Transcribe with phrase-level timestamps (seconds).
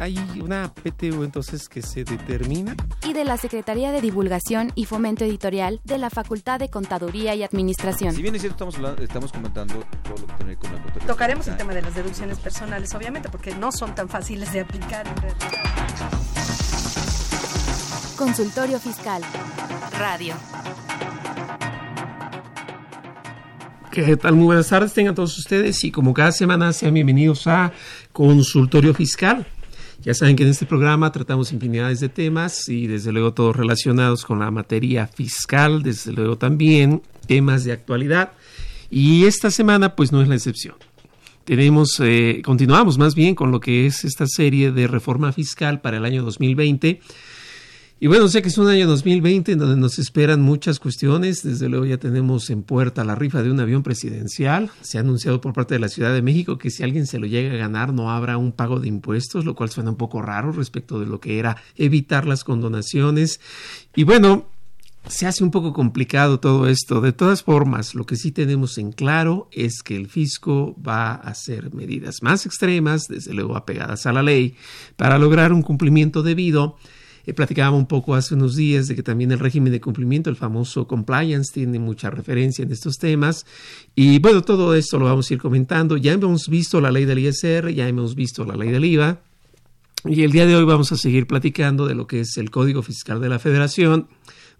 [0.00, 2.74] Hay una PTU entonces que se determina.
[3.06, 7.42] y de la Secretaría de Divulgación y Fomento Editorial de la Facultad de Contaduría y
[7.42, 8.14] Administración.
[8.14, 11.06] Si bien es cierto, estamos, hablando- estamos comentando todo lo que tiene con la contabilidad.
[11.06, 15.06] Tocaremos el tema de las deducciones personales, obviamente, porque no son tan fáciles de aplicar
[15.06, 15.40] en realidad.
[18.16, 19.22] Consultorio Fiscal.
[19.98, 20.34] Radio.
[23.90, 24.34] ¿Qué tal?
[24.34, 27.72] Muy buenas tardes, tengan todos ustedes y como cada semana sean bienvenidos a
[28.12, 29.46] Consultorio Fiscal.
[30.04, 34.24] Ya saben que en este programa tratamos infinidades de temas y desde luego todos relacionados
[34.24, 38.32] con la materia fiscal, desde luego también temas de actualidad
[38.90, 40.74] y esta semana pues no es la excepción.
[41.44, 45.96] Tenemos, eh, continuamos más bien con lo que es esta serie de reforma fiscal para
[45.96, 47.00] el año 2020
[48.04, 51.42] Y bueno, sé que es un año 2020 en donde nos esperan muchas cuestiones.
[51.42, 54.70] Desde luego ya tenemos en puerta la rifa de un avión presidencial.
[54.82, 57.26] Se ha anunciado por parte de la Ciudad de México que si alguien se lo
[57.26, 60.52] llega a ganar no habrá un pago de impuestos, lo cual suena un poco raro
[60.52, 63.40] respecto de lo que era evitar las condonaciones.
[63.96, 64.50] Y bueno,
[65.06, 67.00] se hace un poco complicado todo esto.
[67.00, 71.14] De todas formas, lo que sí tenemos en claro es que el fisco va a
[71.14, 74.56] hacer medidas más extremas, desde luego apegadas a la ley,
[74.96, 76.76] para lograr un cumplimiento debido.
[77.26, 80.36] Eh, platicábamos un poco hace unos días de que también el régimen de cumplimiento, el
[80.36, 83.46] famoso compliance, tiene mucha referencia en estos temas.
[83.94, 85.96] Y bueno, todo esto lo vamos a ir comentando.
[85.96, 89.20] Ya hemos visto la ley del ISR, ya hemos visto la ley del IVA.
[90.06, 92.82] Y el día de hoy vamos a seguir platicando de lo que es el Código
[92.82, 94.08] Fiscal de la Federación,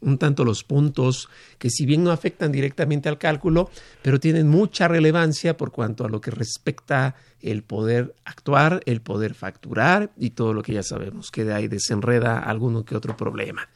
[0.01, 1.29] un tanto los puntos
[1.59, 3.71] que si bien no afectan directamente al cálculo,
[4.03, 9.35] pero tienen mucha relevancia por cuanto a lo que respecta el poder actuar, el poder
[9.35, 13.69] facturar y todo lo que ya sabemos que de ahí desenreda alguno que otro problema.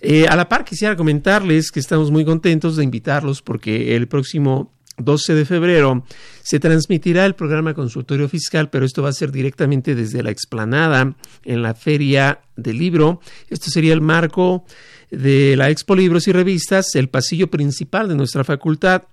[0.00, 4.72] Eh, a la par quisiera comentarles que estamos muy contentos de invitarlos porque el próximo
[4.98, 6.04] 12 de febrero
[6.42, 11.14] se transmitirá el programa Consultorio Fiscal, pero esto va a ser directamente desde la explanada
[11.44, 13.20] en la Feria del Libro.
[13.48, 14.64] Esto sería el marco
[15.10, 19.04] de la Expo Libros y Revistas, el pasillo principal de nuestra facultad.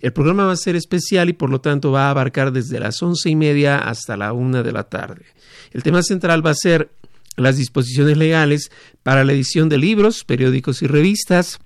[0.00, 3.02] El programa va a ser especial y por lo tanto va a abarcar desde las
[3.02, 5.24] once y media hasta la una de la tarde.
[5.72, 6.90] El tema central va a ser
[7.36, 8.70] las disposiciones legales
[9.02, 11.58] para la edición de libros, periódicos y revistas.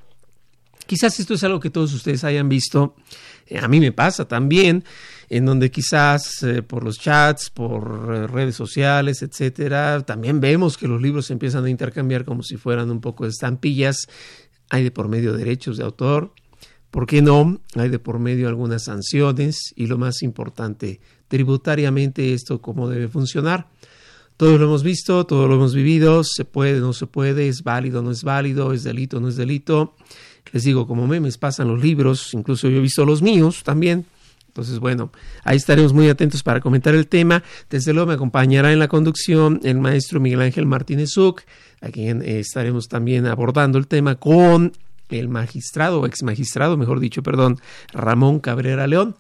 [0.87, 2.95] Quizás esto es algo que todos ustedes hayan visto.
[3.47, 4.85] Eh, a mí me pasa también,
[5.29, 10.89] en donde quizás eh, por los chats, por eh, redes sociales, etcétera, también vemos que
[10.89, 14.07] los libros se empiezan a intercambiar como si fueran un poco de estampillas.
[14.71, 16.33] Hay de por medio derechos de autor.
[16.91, 17.61] ¿Por qué no?
[17.75, 23.67] Hay de por medio algunas sanciones y lo más importante, tributariamente esto cómo debe funcionar.
[24.37, 28.03] Todos lo hemos visto, todos lo hemos vivido, se puede, no se puede, es válido,
[28.03, 29.95] no es válido, es delito, no es delito.
[30.53, 34.07] Les digo, como memes pasan los libros, incluso yo he visto los míos también.
[34.55, 35.11] Entonces, bueno,
[35.43, 37.43] ahí estaremos muy atentos para comentar el tema.
[37.69, 41.43] Desde luego me acompañará en la conducción el maestro Miguel Ángel Martínez Zuc,
[41.81, 44.73] a quien eh, estaremos también abordando el tema con
[45.09, 47.59] el magistrado, o ex magistrado, mejor dicho, perdón,
[47.93, 49.17] Ramón Cabrera León.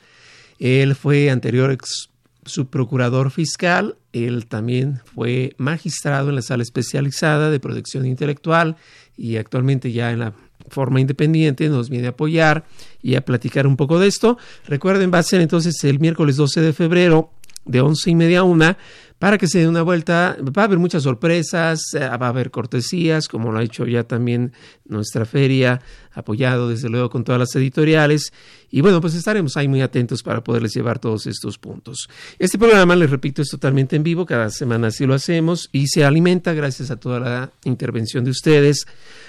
[0.60, 2.10] Él fue anterior ex
[2.44, 8.76] subprocurador fiscal, él también fue magistrado en la sala especializada de protección intelectual
[9.16, 10.32] y actualmente ya en la
[10.68, 12.64] forma independiente nos viene a apoyar
[13.02, 14.38] y a platicar un poco de esto.
[14.66, 17.30] Recuerden, va a ser entonces el miércoles 12 de febrero
[17.64, 18.76] de once y media a una
[19.18, 20.36] para que se dé una vuelta.
[20.42, 24.04] Va a haber muchas sorpresas, eh, va a haber cortesías, como lo ha hecho ya
[24.04, 24.52] también
[24.84, 25.80] nuestra feria,
[26.12, 28.32] apoyado desde luego con todas las editoriales.
[28.70, 32.08] Y bueno, pues estaremos ahí muy atentos para poderles llevar todos estos puntos.
[32.38, 36.04] Este programa, les repito, es totalmente en vivo, cada semana así lo hacemos y se
[36.04, 38.84] alimenta gracias a toda la intervención de ustedes.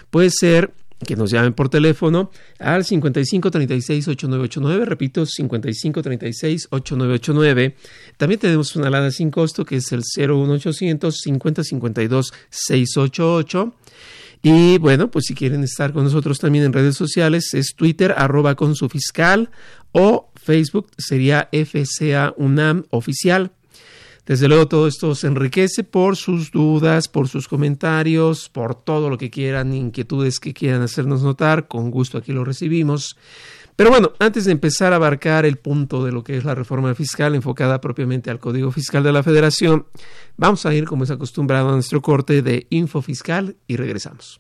[0.10, 0.74] Puede ser
[1.06, 7.76] que nos llamen por teléfono al 55 36 8989, repito, 55 36 8989.
[8.18, 13.74] También tenemos una alada sin costo que es el 01800 50 52 688.
[14.44, 18.54] Y bueno, pues si quieren estar con nosotros también en redes sociales, es Twitter, arroba
[18.54, 19.50] con su fiscal,
[19.92, 23.55] o Facebook sería FCA UNAM oficial.
[24.26, 29.18] Desde luego todo esto se enriquece por sus dudas, por sus comentarios, por todo lo
[29.18, 33.18] que quieran, inquietudes que quieran hacernos notar, con gusto aquí lo recibimos.
[33.76, 36.96] Pero bueno, antes de empezar a abarcar el punto de lo que es la reforma
[36.96, 39.86] fiscal enfocada propiamente al Código Fiscal de la Federación,
[40.38, 44.40] vamos a ir como es acostumbrado a nuestro corte de info fiscal y regresamos.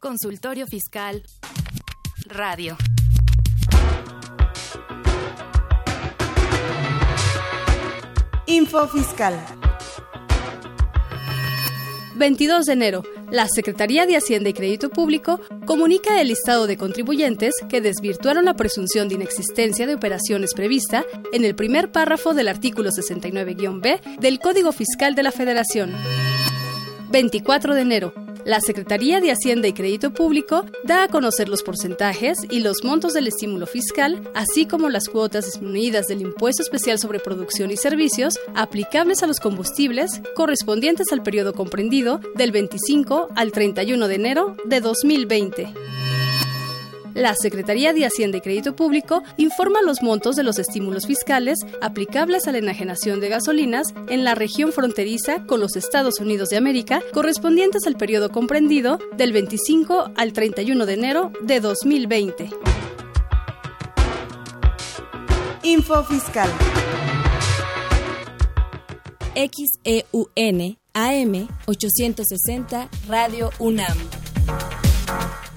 [0.00, 1.22] Consultorio Fiscal
[2.28, 2.76] Radio.
[8.48, 9.34] Info Fiscal.
[12.14, 13.02] 22 de enero.
[13.32, 18.54] La Secretaría de Hacienda y Crédito Público comunica el listado de contribuyentes que desvirtuaron la
[18.54, 24.70] presunción de inexistencia de operaciones prevista en el primer párrafo del artículo 69-B del Código
[24.70, 25.92] Fiscal de la Federación.
[27.10, 28.25] 24 de enero.
[28.46, 33.12] La Secretaría de Hacienda y Crédito Público da a conocer los porcentajes y los montos
[33.12, 38.38] del estímulo fiscal, así como las cuotas disminuidas del impuesto especial sobre producción y servicios
[38.54, 44.80] aplicables a los combustibles correspondientes al periodo comprendido del 25 al 31 de enero de
[44.80, 45.74] 2020.
[47.16, 52.46] La Secretaría de Hacienda y Crédito Público informa los montos de los estímulos fiscales aplicables
[52.46, 57.00] a la enajenación de gasolinas en la región fronteriza con los Estados Unidos de América
[57.14, 62.50] correspondientes al periodo comprendido del 25 al 31 de enero de 2020.
[65.62, 66.50] Info Fiscal.
[69.34, 73.96] XEUN AM 860 Radio UNAM.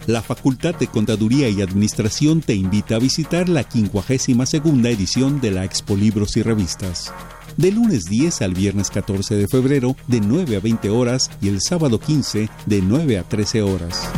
[0.09, 5.65] La Facultad de Contaduría y Administración te invita a visitar la 52 edición de la
[5.65, 7.13] Expo Libros y Revistas.
[7.57, 11.61] De lunes 10 al viernes 14 de febrero, de 9 a 20 horas y el
[11.61, 14.09] sábado 15, de 9 a 13 horas.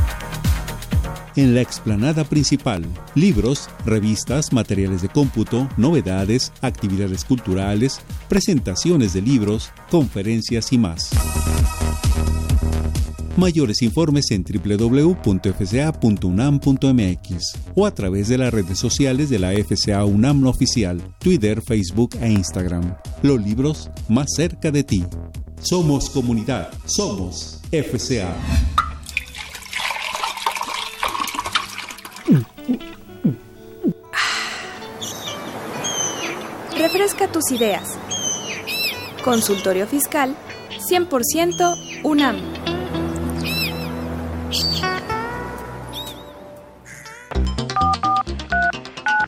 [1.36, 8.00] En la explanada principal, libros, revistas, materiales de cómputo, novedades, actividades culturales,
[8.30, 11.12] presentaciones de libros, conferencias y más.
[13.38, 15.24] Mayores informes en www.fca.unam.mx
[17.76, 22.30] o a través de las redes sociales de la FCA UNAM oficial, Twitter, Facebook e
[22.30, 22.94] Instagram.
[23.22, 25.06] Los libros más cerca de ti.
[25.62, 26.70] Somos comunidad.
[26.86, 28.36] Somos FCA.
[36.78, 37.98] Refresca tus ideas.
[39.24, 40.36] Consultorio Fiscal
[40.90, 42.61] 100% UNAM.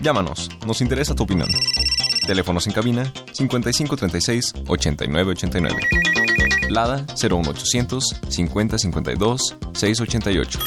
[0.02, 1.48] Llámanos, nos interesa tu opinión.
[2.28, 5.76] Teléfonos en cabina 5536 8989.
[6.70, 10.60] Lada 01800 5052 688.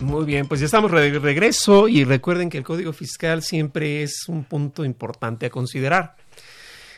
[0.00, 4.28] Muy bien, pues ya estamos de regreso y recuerden que el Código Fiscal siempre es
[4.28, 6.16] un punto importante a considerar.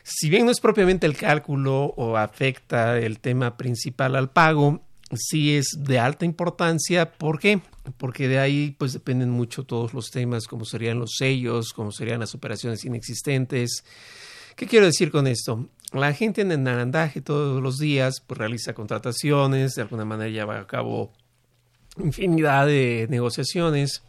[0.07, 4.83] Si bien no es propiamente el cálculo o afecta el tema principal al pago,
[5.15, 7.11] sí es de alta importancia.
[7.11, 7.63] ¿Por qué?
[7.97, 12.21] Porque de ahí pues dependen mucho todos los temas, como serían los sellos, como serían
[12.21, 13.83] las operaciones inexistentes.
[14.57, 15.71] ¿Qué quiero decir con esto?
[15.91, 20.61] La gente en el narandaje todos los días pues, realiza contrataciones, de alguna manera lleva
[20.61, 21.13] a cabo
[21.97, 24.03] infinidad de negociaciones.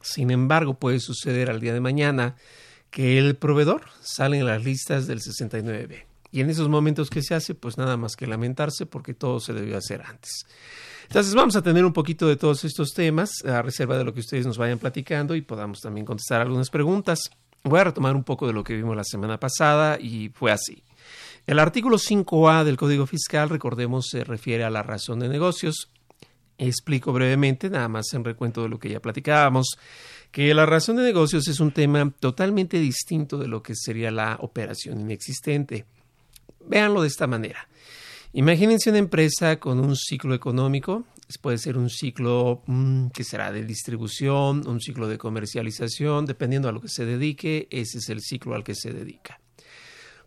[0.00, 2.36] Sin embargo, puede suceder al día de mañana
[2.94, 6.04] que el proveedor sale en las listas del 69B.
[6.30, 9.52] Y en esos momentos que se hace, pues nada más que lamentarse porque todo se
[9.52, 10.46] debió hacer antes.
[11.08, 14.20] Entonces vamos a tener un poquito de todos estos temas a reserva de lo que
[14.20, 17.18] ustedes nos vayan platicando y podamos también contestar algunas preguntas.
[17.64, 20.84] Voy a retomar un poco de lo que vimos la semana pasada y fue así.
[21.48, 25.90] El artículo 5A del Código Fiscal, recordemos, se refiere a la razón de negocios.
[26.58, 29.76] Explico brevemente, nada más en recuento de lo que ya platicábamos,
[30.34, 34.36] que la razón de negocios es un tema totalmente distinto de lo que sería la
[34.40, 35.84] operación inexistente.
[36.66, 37.68] Véanlo de esta manera.
[38.32, 41.04] Imagínense una empresa con un ciclo económico,
[41.40, 46.72] puede ser un ciclo mm, que será de distribución, un ciclo de comercialización, dependiendo a
[46.72, 49.38] lo que se dedique, ese es el ciclo al que se dedica.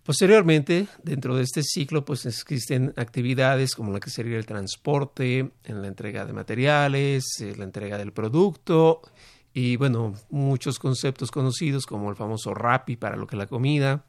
[0.06, 5.82] Posteriormente, dentro de este ciclo, pues existen actividades como la que sería el transporte, en
[5.82, 9.02] la entrega de materiales, eh, la entrega del producto
[9.60, 14.06] y bueno, muchos conceptos conocidos como el famoso RAPI para lo que es la comida,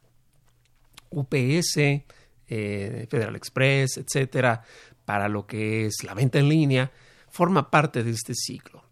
[1.09, 2.05] UPS,
[2.49, 4.62] eh, Federal Express, etcétera,
[5.07, 6.93] para lo que es la venta en línea,
[7.31, 8.85] forma parte de este ciclo.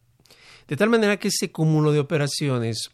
[0.67, 2.89] De tal manera que ese cúmulo de operaciones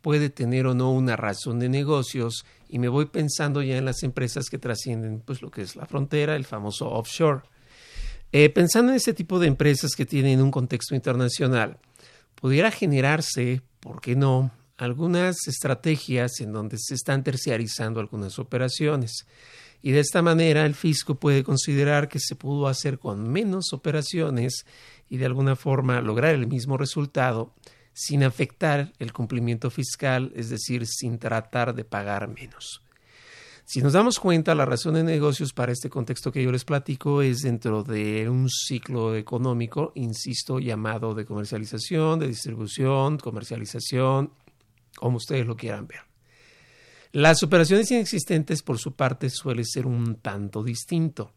[0.00, 4.02] puede tener o no una razón de negocios y me voy pensando ya en las
[4.02, 7.42] empresas que trascienden pues lo que es la frontera, el famoso offshore.
[8.32, 11.78] Eh, pensando en este tipo de empresas que tienen un contexto internacional,
[12.34, 19.26] pudiera generarse, ¿por qué no?, algunas estrategias en donde se están terciarizando algunas operaciones.
[19.82, 24.64] Y de esta manera el fisco puede considerar que se pudo hacer con menos operaciones
[25.08, 27.54] y de alguna forma lograr el mismo resultado
[27.92, 32.83] sin afectar el cumplimiento fiscal, es decir, sin tratar de pagar menos.
[33.66, 37.22] Si nos damos cuenta, la razón de negocios para este contexto que yo les platico
[37.22, 44.32] es dentro de un ciclo económico, insisto, llamado de comercialización, de distribución, comercialización,
[44.96, 46.00] como ustedes lo quieran ver.
[47.12, 51.32] Las operaciones inexistentes, por su parte, suele ser un tanto distinto.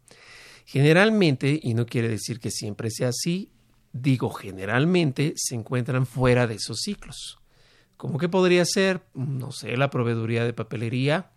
[0.65, 3.51] Generalmente, y no quiere decir que siempre sea así,
[3.93, 7.39] digo generalmente, se encuentran fuera de esos ciclos.
[7.95, 9.01] ¿Cómo que podría ser?
[9.13, 11.31] No sé, la proveeduría de papelería,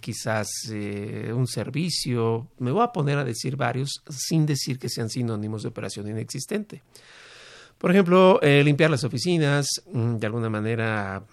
[0.00, 5.08] quizás eh, un servicio, me voy a poner a decir varios sin decir que sean
[5.08, 6.82] sinónimos de operación inexistente.
[7.78, 11.24] Por ejemplo, eh, limpiar las oficinas, mm, de alguna manera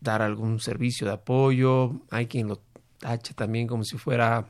[0.00, 2.60] dar algún servicio de apoyo, hay quien lo
[2.98, 4.46] tacha también como si fuera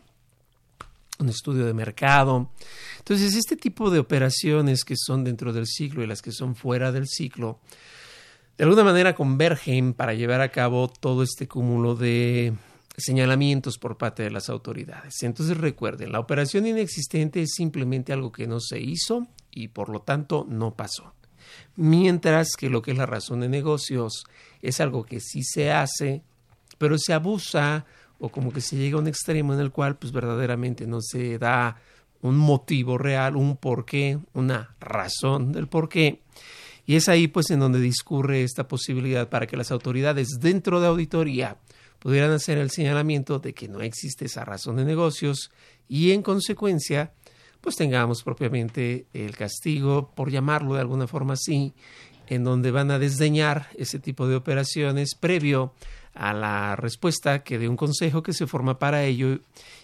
[1.18, 2.50] un estudio de mercado.
[2.98, 6.90] Entonces, este tipo de operaciones que son dentro del ciclo y las que son fuera
[6.90, 7.60] del ciclo,
[8.56, 12.52] de alguna manera convergen para llevar a cabo todo este cúmulo de
[12.96, 15.22] señalamientos por parte de las autoridades.
[15.22, 20.00] Entonces recuerden, la operación inexistente es simplemente algo que no se hizo y por lo
[20.00, 21.12] tanto no pasó.
[21.76, 24.24] Mientras que lo que es la razón de negocios
[24.62, 26.22] es algo que sí se hace,
[26.78, 27.84] pero se abusa
[28.18, 31.38] o como que se llega a un extremo en el cual pues verdaderamente no se
[31.38, 31.76] da
[32.22, 36.22] un motivo real, un porqué, una razón del porqué
[36.86, 40.86] y es ahí pues en donde discurre esta posibilidad para que las autoridades dentro de
[40.86, 41.56] auditoría
[42.04, 45.50] pudieran hacer el señalamiento de que no existe esa razón de negocios
[45.88, 47.14] y en consecuencia
[47.62, 51.72] pues tengamos propiamente el castigo, por llamarlo de alguna forma así,
[52.26, 55.72] en donde van a desdeñar ese tipo de operaciones previo
[56.12, 59.38] a la respuesta que de un consejo que se forma para ello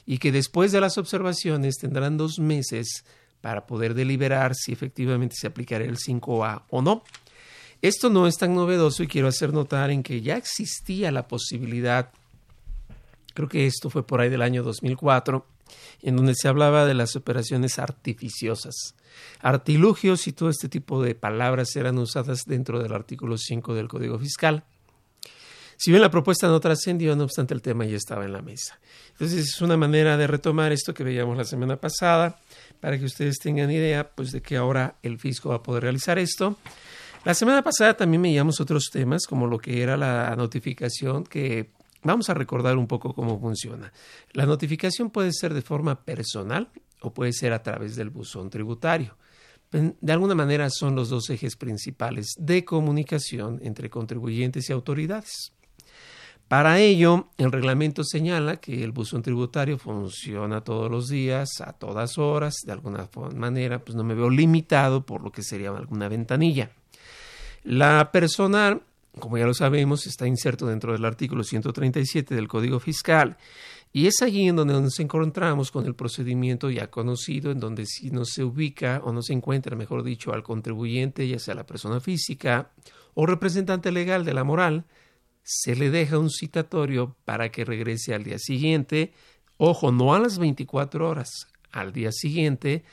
[0.04, 3.06] y que después de las observaciones tendrán dos meses
[3.40, 7.02] para poder deliberar si efectivamente se aplicará el 5A o no.
[7.82, 12.10] Esto no es tan novedoso y quiero hacer notar en que ya existía la posibilidad,
[13.32, 15.46] creo que esto fue por ahí del año 2004,
[16.02, 18.94] en donde se hablaba de las operaciones artificiosas.
[19.40, 24.18] Artilugios y todo este tipo de palabras eran usadas dentro del artículo 5 del Código
[24.18, 24.64] Fiscal.
[25.78, 28.78] Si bien la propuesta no trascendió, no obstante el tema ya estaba en la mesa.
[29.12, 32.38] Entonces es una manera de retomar esto que veíamos la semana pasada,
[32.80, 36.18] para que ustedes tengan idea pues, de que ahora el fisco va a poder realizar
[36.18, 36.58] esto.
[37.24, 41.70] La semana pasada también veíamos otros temas, como lo que era la notificación, que
[42.02, 43.92] vamos a recordar un poco cómo funciona.
[44.32, 46.70] La notificación puede ser de forma personal
[47.02, 49.16] o puede ser a través del buzón tributario.
[49.70, 55.52] De alguna manera son los dos ejes principales de comunicación entre contribuyentes y autoridades.
[56.48, 62.18] Para ello, el reglamento señala que el buzón tributario funciona todos los días, a todas
[62.18, 66.72] horas, de alguna manera, pues no me veo limitado por lo que sería alguna ventanilla.
[67.62, 68.83] La personal,
[69.19, 73.37] como ya lo sabemos, está inserto dentro del artículo 137 del Código Fiscal
[73.93, 78.11] y es allí en donde nos encontramos con el procedimiento ya conocido, en donde si
[78.11, 82.00] no se ubica o no se encuentra, mejor dicho, al contribuyente, ya sea la persona
[82.00, 82.71] física
[83.14, 84.85] o representante legal de la moral,
[85.43, 89.12] se le deja un citatorio para que regrese al día siguiente,
[89.57, 92.85] ojo, no a las 24 horas, al día siguiente,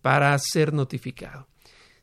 [0.00, 1.47] para ser notificado.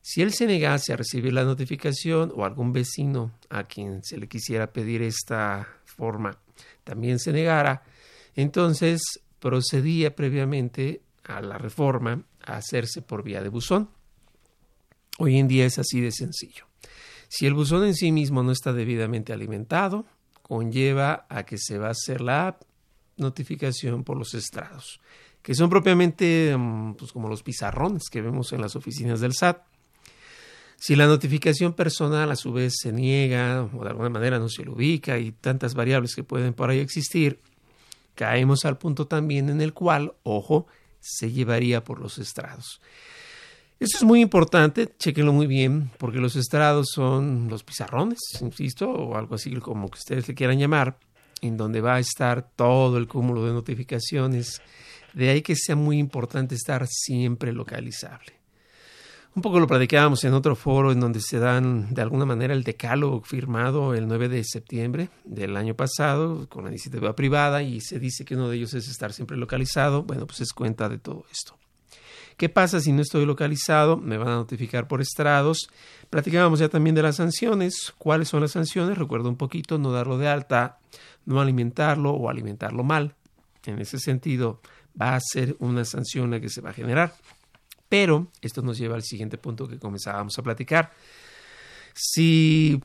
[0.08, 4.28] Si él se negase a recibir la notificación o algún vecino a quien se le
[4.28, 6.38] quisiera pedir esta forma
[6.84, 7.82] también se negara,
[8.36, 9.02] entonces
[9.40, 13.90] procedía previamente a la reforma a hacerse por vía de buzón.
[15.18, 16.68] Hoy en día es así de sencillo.
[17.28, 20.06] Si el buzón en sí mismo no está debidamente alimentado,
[20.44, 22.60] conlleva a que se va a hacer la
[23.18, 25.02] notificación por los estrados,
[25.42, 29.74] que son propiamente mm, pues, como los pizarrones que vemos en las oficinas del SAT.
[30.86, 34.63] Si la notificación personal a su vez se niega o de alguna manera no se
[34.63, 37.39] lo ubica y tantas variables que pueden por ahí existir,
[38.13, 40.68] caemos al punto también en el cual, ojo,
[41.00, 42.82] se llevaría por los estrados.
[43.80, 49.18] Eso es muy importante, chequenlo muy bien, porque los estrados son los pizarrones, insisto, o
[49.18, 51.00] algo así como que ustedes le quieran llamar,
[51.42, 54.62] en donde va a estar todo el cúmulo de notificaciones.
[55.15, 58.45] De ahí que sea muy importante estar siempre localizable.
[59.36, 62.63] Un poco lo platicábamos en otro foro en donde se dan de alguna manera el
[62.63, 68.00] decálogo firmado el 9 de septiembre del año pasado con la iniciativa privada y se
[68.00, 70.04] dice que uno de ellos es estar siempre localizado.
[70.04, 71.58] Bueno, pues es cuenta de todo esto.
[72.38, 73.98] ¿Qué pasa si no estoy localizado?
[73.98, 75.68] Me van a notificar por estrados.
[76.10, 77.94] Platicábamos ya también de las sanciones.
[77.98, 78.98] ¿Cuáles son las sanciones?
[78.98, 80.80] Recuerdo un poquito, no darlo de alta,
[81.25, 83.15] no alimentarlo o alimentarlo mal.
[83.65, 84.62] En ese sentido,
[85.00, 87.13] va a ser una sanción la que se va a generar.
[87.89, 90.92] Pero esto nos lleva al siguiente punto que comenzábamos a platicar.
[91.94, 92.82] Si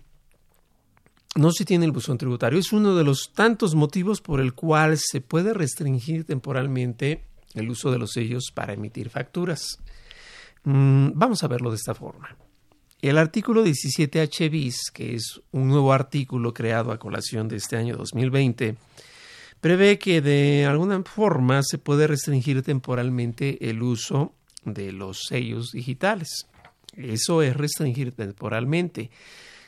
[1.37, 2.59] no se tiene el buzón tributario.
[2.59, 7.91] Es uno de los tantos motivos por el cual se puede restringir temporalmente el uso
[7.91, 9.79] de los sellos para emitir facturas.
[10.65, 12.37] Mm, vamos a verlo de esta forma.
[13.01, 17.97] El artículo 17H bis, que es un nuevo artículo creado a colación de este año
[17.97, 18.77] 2020,
[19.61, 26.47] prevé que de alguna forma se puede restringir temporalmente el uso de los sellos digitales.
[26.97, 29.11] Eso es restringir temporalmente.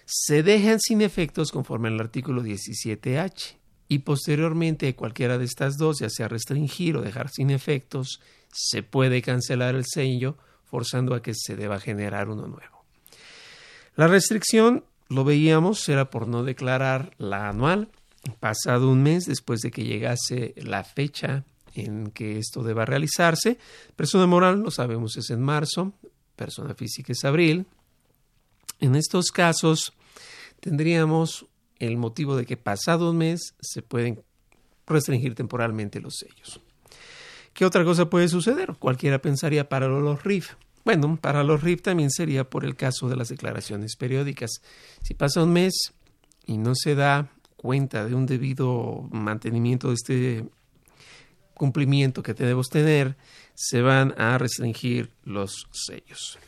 [0.04, 3.56] Se dejan sin efectos conforme al artículo 17H
[3.88, 8.20] y posteriormente cualquiera de estas dos, ya sea restringir o dejar sin efectos,
[8.52, 12.84] se puede cancelar el sello forzando a que se deba generar uno nuevo.
[13.94, 17.90] La restricción, lo veíamos, era por no declarar la anual,
[18.40, 23.58] pasado un mes después de que llegase la fecha en que esto deba realizarse.
[23.96, 25.92] Persona moral, lo sabemos, es en marzo,
[26.36, 27.66] persona física es abril.
[28.80, 29.92] En estos casos
[30.60, 31.46] tendríamos
[31.78, 34.22] el motivo de que pasado un mes se pueden
[34.86, 36.60] restringir temporalmente los sellos.
[37.52, 38.74] ¿Qué otra cosa puede suceder?
[38.78, 40.54] Cualquiera pensaría para los RIF.
[40.84, 44.50] Bueno, para los RIF también sería por el caso de las declaraciones periódicas.
[45.02, 45.74] Si pasa un mes
[46.46, 50.44] y no se da cuenta de un debido mantenimiento de este
[51.54, 53.16] cumplimiento que debemos tener,
[53.54, 56.38] se van a restringir los sellos.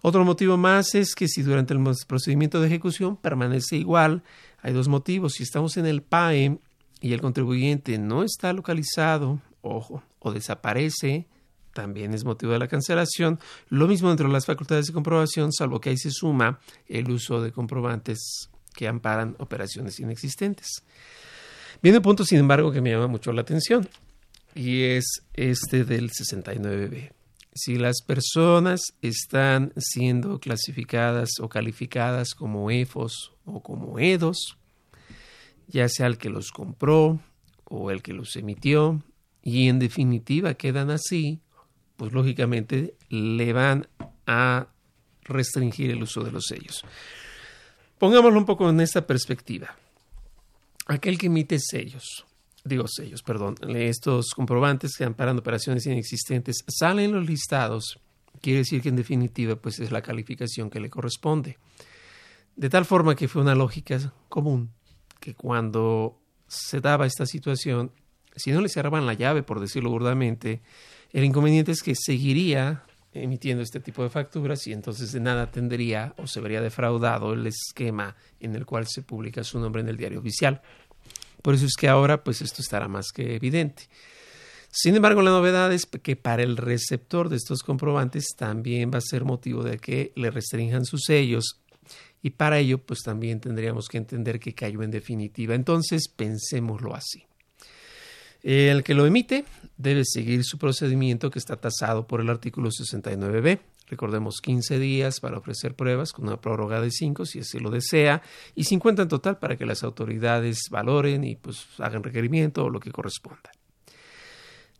[0.00, 4.22] Otro motivo más es que si durante el procedimiento de ejecución permanece igual,
[4.62, 5.34] hay dos motivos.
[5.34, 6.58] Si estamos en el PAE
[7.00, 11.26] y el contribuyente no está localizado, ojo, o desaparece,
[11.72, 13.40] también es motivo de la cancelación.
[13.68, 17.40] Lo mismo dentro de las facultades de comprobación, salvo que ahí se suma el uso
[17.40, 20.84] de comprobantes que amparan operaciones inexistentes.
[21.82, 23.88] Viene un punto, sin embargo, que me llama mucho la atención
[24.58, 27.12] y es este del 69B.
[27.54, 34.58] Si las personas están siendo clasificadas o calificadas como EFOS o como EDOS,
[35.68, 37.20] ya sea el que los compró
[37.66, 39.00] o el que los emitió,
[39.42, 41.40] y en definitiva quedan así,
[41.96, 43.86] pues lógicamente le van
[44.26, 44.66] a
[45.22, 46.82] restringir el uso de los sellos.
[47.98, 49.76] Pongámoslo un poco en esta perspectiva.
[50.86, 52.24] Aquel que emite sellos
[52.68, 57.98] digo sellos, perdón, estos comprobantes que amparan operaciones inexistentes salen los listados,
[58.40, 61.58] quiere decir que en definitiva pues es la calificación que le corresponde.
[62.54, 64.70] De tal forma que fue una lógica común
[65.20, 67.92] que cuando se daba esta situación,
[68.36, 70.62] si no le cerraban la llave, por decirlo burdamente,
[71.12, 76.14] el inconveniente es que seguiría emitiendo este tipo de facturas y entonces de nada tendría
[76.18, 79.96] o se vería defraudado el esquema en el cual se publica su nombre en el
[79.96, 80.60] diario oficial.
[81.42, 83.88] Por eso es que ahora pues esto estará más que evidente.
[84.70, 89.02] Sin embargo, la novedad es que para el receptor de estos comprobantes también va a
[89.02, 91.60] ser motivo de que le restrinjan sus sellos
[92.22, 95.54] y para ello pues también tendríamos que entender que cayó en definitiva.
[95.54, 97.24] Entonces, pensémoslo así.
[98.42, 99.44] El que lo emite
[99.76, 103.58] debe seguir su procedimiento que está tasado por el artículo 69b.
[103.88, 108.22] Recordemos 15 días para ofrecer pruebas con una prórroga de 5 si así lo desea
[108.54, 112.80] y 50 en total para que las autoridades valoren y pues hagan requerimiento o lo
[112.80, 113.50] que corresponda.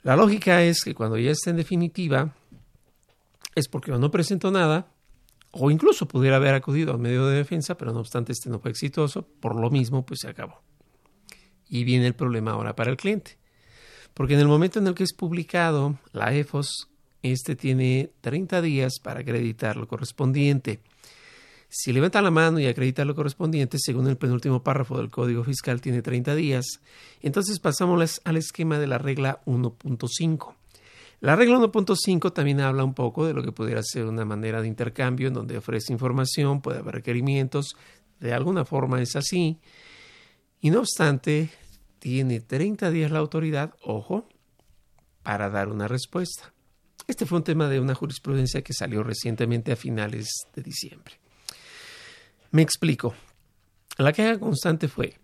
[0.03, 2.35] La lógica es que cuando ya esté en definitiva
[3.55, 4.93] es porque no presentó nada
[5.51, 8.71] o incluso pudiera haber acudido al medio de defensa, pero no obstante este no fue
[8.71, 10.61] exitoso, por lo mismo pues se acabó.
[11.69, 13.39] Y viene el problema ahora para el cliente.
[14.15, 16.89] Porque en el momento en el que es publicado, la EFOS
[17.23, 20.81] este tiene 30 días para acreditar lo correspondiente.
[21.71, 25.83] Si levanta la mano y acredita lo correspondiente, según el penúltimo párrafo del Código Fiscal,
[25.83, 26.81] tiene 30 días.
[27.21, 30.55] Entonces pasamos al esquema de la regla 1.5.
[31.21, 34.69] La regla 1.5 también habla un poco de lo que pudiera ser una manera de
[34.69, 37.77] intercambio en donde ofrece información, puede haber requerimientos,
[38.21, 39.59] de alguna forma es así.
[40.61, 41.51] Y no obstante,
[41.99, 44.27] tiene 30 días la autoridad, ojo,
[45.23, 46.55] para dar una respuesta.
[47.09, 51.15] Este fue un tema de una jurisprudencia que salió recientemente a finales de diciembre.
[52.51, 53.15] Me explico.
[53.97, 55.17] La queja constante fue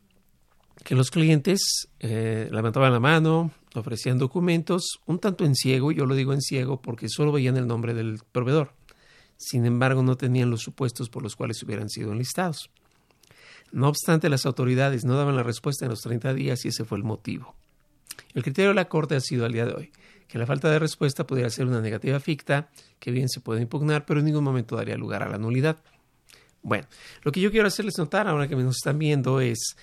[0.82, 6.14] que los clientes eh, levantaban la mano, ofrecían documentos, un tanto en ciego, yo lo
[6.14, 8.72] digo en ciego porque solo veían el nombre del proveedor.
[9.36, 12.70] Sin embargo, no tenían los supuestos por los cuales hubieran sido enlistados.
[13.72, 16.96] No obstante, las autoridades no daban la respuesta en los 30 días y ese fue
[16.96, 17.54] el motivo.
[18.32, 19.92] El criterio de la Corte ha sido al día de hoy
[20.28, 24.04] que la falta de respuesta pudiera ser una negativa ficta, que bien se puede impugnar,
[24.06, 25.78] pero en ningún momento daría lugar a la nulidad.
[26.62, 26.86] Bueno,
[27.22, 29.76] lo que yo quiero hacerles notar ahora que nos están viendo es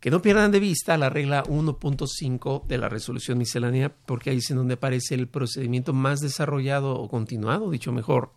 [0.00, 4.50] que no pierdan de vista la regla 1.5 de la resolución miscelánea, porque ahí es
[4.50, 8.32] en donde aparece el procedimiento más desarrollado o continuado, dicho mejor,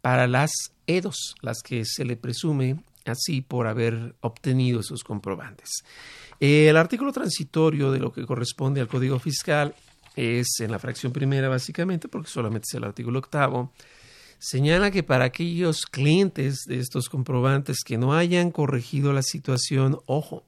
[0.00, 0.50] para las
[0.86, 5.84] EDOS, las que se le presume así por haber obtenido esos comprobantes.
[6.40, 9.74] El artículo transitorio de lo que corresponde al Código Fiscal
[10.16, 13.72] es en la fracción primera básicamente, porque solamente es el artículo octavo,
[14.38, 20.42] señala que para aquellos clientes de estos comprobantes que no hayan corregido la situación, ojo,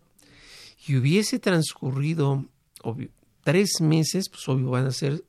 [0.87, 2.46] y hubiese transcurrido
[3.44, 5.22] tres meses, pues obvio van a ser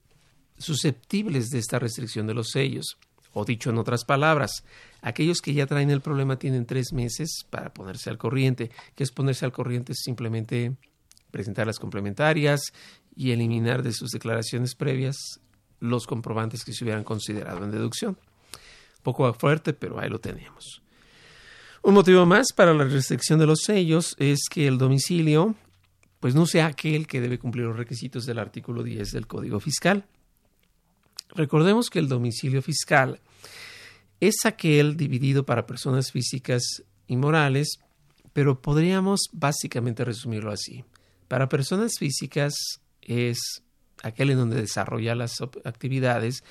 [0.57, 2.97] susceptibles de esta restricción de los sellos.
[3.33, 4.63] O dicho en otras palabras,
[5.01, 8.71] aquellos que ya traen el problema tienen tres meses para ponerse al corriente.
[8.95, 9.93] ¿Qué es ponerse al corriente?
[9.93, 10.75] Simplemente
[11.31, 12.61] presentar las complementarias
[13.15, 15.39] y eliminar de sus declaraciones previas
[15.79, 18.17] los comprobantes que se hubieran considerado en deducción.
[19.03, 20.81] Poco fuerte, pero ahí lo tenemos.
[21.81, 25.55] Un motivo más para la restricción de los sellos es que el domicilio
[26.19, 30.05] pues no sea aquel que debe cumplir los requisitos del artículo 10 del Código Fiscal.
[31.33, 33.21] Recordemos que el domicilio fiscal
[34.19, 37.79] es aquel dividido para personas físicas y morales,
[38.33, 40.83] pero podríamos básicamente resumirlo así.
[41.29, 43.63] Para personas físicas es
[44.03, 46.43] aquel en donde desarrolla las actividades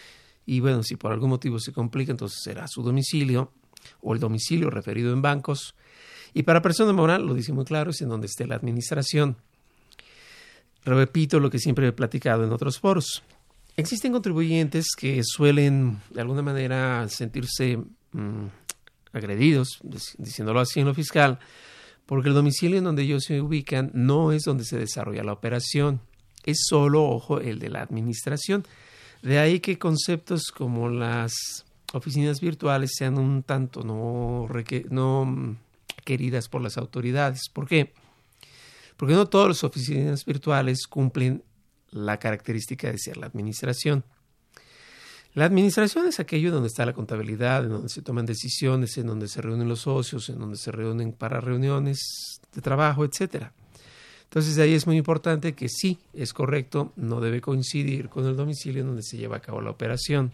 [0.47, 3.53] y bueno, si por algún motivo se complica, entonces será su domicilio
[4.01, 5.75] o el domicilio referido en bancos.
[6.33, 9.37] Y para persona moral, lo dice muy claro, es en donde esté la administración.
[10.85, 13.23] Repito lo que siempre he platicado en otros foros.
[13.77, 17.79] Existen contribuyentes que suelen de alguna manera sentirse
[18.13, 18.47] mm,
[19.13, 19.81] agredidos,
[20.19, 21.41] diciéndolo así en lo fiscal,
[22.09, 26.01] porque el domicilio en donde ellos se ubican no es donde se desarrolla la operación,
[26.47, 28.65] es solo, ojo, el de la administración.
[29.21, 31.35] De ahí que conceptos como las
[31.93, 34.49] oficinas virtuales sean un tanto no,
[34.89, 35.57] no mm,
[36.07, 37.51] queridas por las autoridades.
[37.53, 37.93] ¿Por qué?
[38.97, 41.45] Porque no todas las oficinas virtuales cumplen
[41.91, 44.03] la característica de ser la administración.
[45.39, 49.29] La administración es aquello donde está la contabilidad, en donde se toman decisiones, en donde
[49.29, 53.53] se reúnen los socios, en donde se reúnen para reuniones de trabajo, etcétera.
[54.25, 58.81] Entonces, ahí es muy importante que sí, es correcto, no debe coincidir con el domicilio
[58.81, 60.33] en donde se lleva a cabo la operación.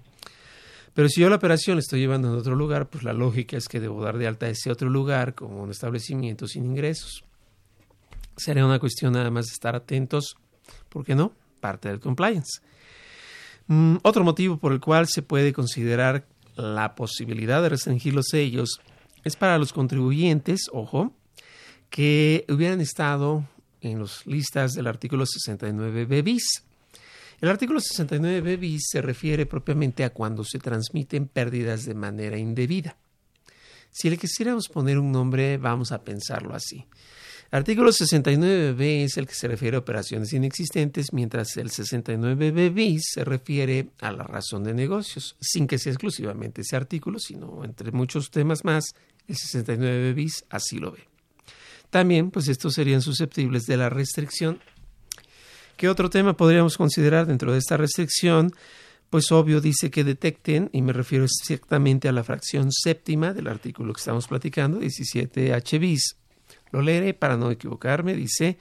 [0.94, 3.68] Pero si yo la operación la estoy llevando en otro lugar, pues la lógica es
[3.68, 7.24] que debo dar de alta ese otro lugar como un establecimiento sin ingresos.
[8.38, 10.34] Sería una cuestión nada más de estar atentos,
[10.88, 11.34] ¿por qué no?
[11.60, 12.60] parte del compliance.
[13.66, 18.80] Mm, otro motivo por el cual se puede considerar la posibilidad de restringir los sellos
[19.24, 21.12] es para los contribuyentes, ojo,
[21.90, 23.48] que hubieran estado
[23.80, 26.64] en las listas del artículo 69b bis.
[27.40, 32.96] El artículo 69b bis se refiere propiamente a cuando se transmiten pérdidas de manera indebida.
[33.90, 36.84] Si le quisiéramos poner un nombre, vamos a pensarlo así.
[37.54, 43.24] Artículo 69b es el que se refiere a operaciones inexistentes, mientras el 69b bis se
[43.24, 48.32] refiere a la razón de negocios, sin que sea exclusivamente ese artículo, sino entre muchos
[48.32, 48.96] temas más,
[49.28, 51.06] el 69b bis así lo ve.
[51.90, 54.58] También, pues estos serían susceptibles de la restricción.
[55.76, 58.52] ¿Qué otro tema podríamos considerar dentro de esta restricción?
[59.10, 63.92] Pues obvio dice que detecten, y me refiero exactamente a la fracción séptima del artículo
[63.92, 66.16] que estamos platicando, 17h bis
[66.74, 68.14] lo leeré para no equivocarme.
[68.14, 68.58] Dice,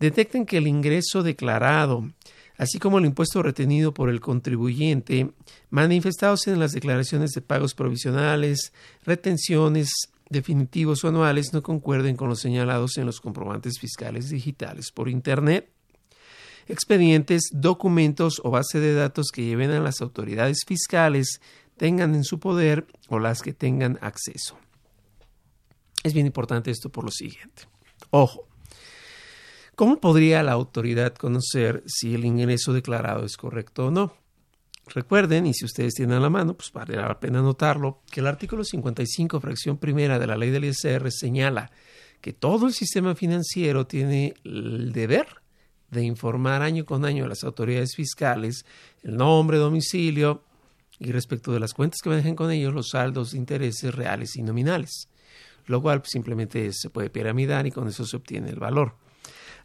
[0.00, 2.10] detecten que el ingreso declarado,
[2.56, 5.30] así como el impuesto retenido por el contribuyente,
[5.70, 8.72] manifestados en las declaraciones de pagos provisionales,
[9.04, 9.88] retenciones,
[10.28, 15.70] definitivos o anuales, no concuerden con los señalados en los comprobantes fiscales digitales por Internet
[16.66, 21.40] expedientes, documentos o base de datos que lleven a las autoridades fiscales
[21.76, 24.56] tengan en su poder o las que tengan acceso.
[26.04, 27.62] Es bien importante esto por lo siguiente.
[28.10, 28.46] Ojo,
[29.74, 34.14] ¿cómo podría la autoridad conocer si el ingreso declarado es correcto o no?
[34.86, 38.26] Recuerden, y si ustedes tienen a la mano, pues vale la pena notarlo, que el
[38.26, 41.70] artículo 55, fracción primera de la ley del ISR señala
[42.20, 45.26] que todo el sistema financiero tiene el deber
[45.90, 48.66] de informar año con año a las autoridades fiscales
[49.02, 50.42] el nombre, domicilio
[50.98, 55.08] y respecto de las cuentas que manejan con ellos los saldos intereses reales y nominales
[55.66, 58.96] lo cual simplemente se puede piramidar y con eso se obtiene el valor.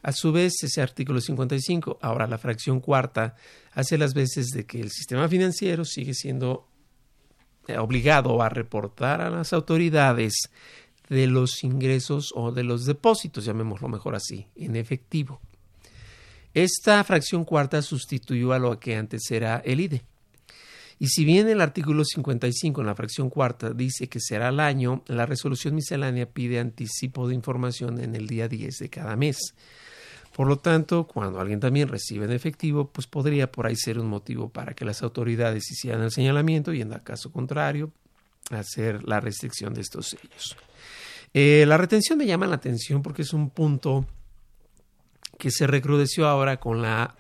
[0.02, 3.36] A su vez, ese artículo 55, ahora la fracción cuarta,
[3.74, 6.68] hace las veces de que el sistema financiero sigue siendo
[7.68, 10.34] eh, obligado a reportar a las autoridades
[11.10, 15.42] de los ingresos o de los depósitos, llamémoslo mejor así, en efectivo.
[16.54, 20.04] Esta fracción cuarta sustituyó a lo que antes era el IDE.
[21.00, 25.04] Y si bien el artículo 55 en la fracción cuarta dice que será al año,
[25.08, 29.56] la resolución miscelánea pide anticipo de información en el día 10 de cada mes.
[30.36, 34.08] Por lo tanto, cuando alguien también recibe en efectivo, pues podría por ahí ser un
[34.08, 37.92] motivo para que las autoridades hicieran el señalamiento y en el caso contrario,
[38.52, 40.58] hacer la restricción de estos sellos.
[41.34, 44.06] Eh, la retención me llama la atención porque es un punto
[45.38, 47.16] que se recrudeció ahora con la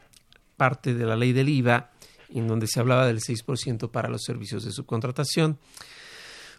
[0.58, 1.92] parte de la ley del IVA,
[2.30, 5.58] en donde se hablaba del 6% para los servicios de subcontratación.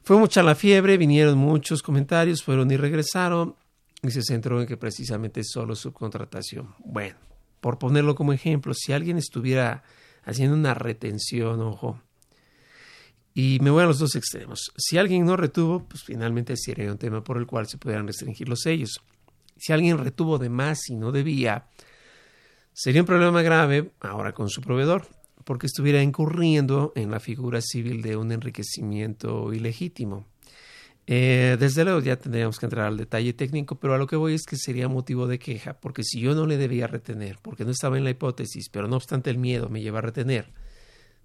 [0.03, 3.55] Fue mucha la fiebre, vinieron muchos comentarios, fueron y regresaron,
[4.03, 6.75] y se centró en que precisamente solo subcontratación.
[6.79, 7.17] Bueno,
[7.61, 9.83] por ponerlo como ejemplo, si alguien estuviera
[10.25, 12.01] haciendo una retención, ojo,
[13.35, 14.73] y me voy a los dos extremos.
[14.77, 18.49] Si alguien no retuvo, pues finalmente sería un tema por el cual se pudieran restringir
[18.49, 19.01] los sellos.
[19.57, 21.67] Si alguien retuvo de más y no debía,
[22.73, 25.07] sería un problema grave ahora con su proveedor,
[25.51, 30.29] porque estuviera incurriendo en la figura civil de un enriquecimiento ilegítimo.
[31.09, 34.35] Eh, desde luego ya tendríamos que entrar al detalle técnico, pero a lo que voy
[34.35, 37.73] es que sería motivo de queja, porque si yo no le debía retener, porque no
[37.73, 40.53] estaba en la hipótesis, pero no obstante el miedo me lleva a retener,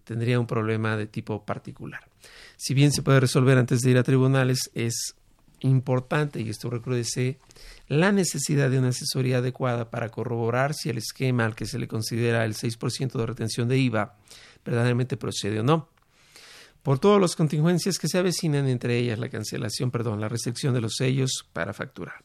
[0.06, 2.10] tendría un problema de tipo particular.
[2.58, 5.14] Si bien se puede resolver antes de ir a tribunales, es
[5.62, 7.40] importante, y esto recrudece,
[7.88, 11.88] la necesidad de una asesoría adecuada para corroborar si el esquema al que se le
[11.88, 14.18] considera el 6% de retención de IVA
[14.64, 15.90] verdaderamente procede o no.
[16.84, 20.82] Por todas las contingencias que se avecinan, entre ellas la cancelación, perdón, la restricción de
[20.82, 22.24] los sellos para facturar.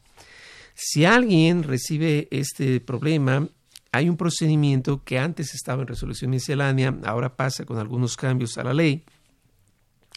[0.75, 3.49] Si alguien recibe este problema,
[3.93, 8.65] hay un procedimiento que antes estaba en resolución miscelánea, ahora pasa con algunos cambios a
[8.65, 9.05] la ley.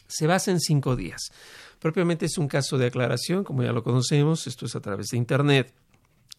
[0.06, 1.32] Se basa en cinco días.
[1.84, 5.18] Propiamente es un caso de aclaración, como ya lo conocemos, esto es a través de
[5.18, 5.74] Internet.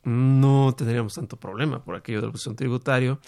[0.03, 3.19] No tendríamos tanto problema por aquello de la opción tributario.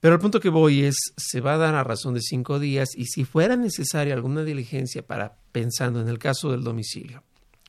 [0.00, 2.90] Pero el punto que voy es, se va a dar a razón de cinco días
[2.94, 7.22] y si fuera necesaria alguna diligencia para, pensando en el caso del domicilio,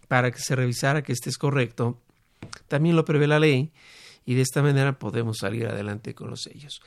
[0.10, 2.02] para que se revisara que este es correcto,
[2.68, 3.72] también lo prevé la ley
[4.26, 6.82] y de esta manera podemos salir adelante con los sellos.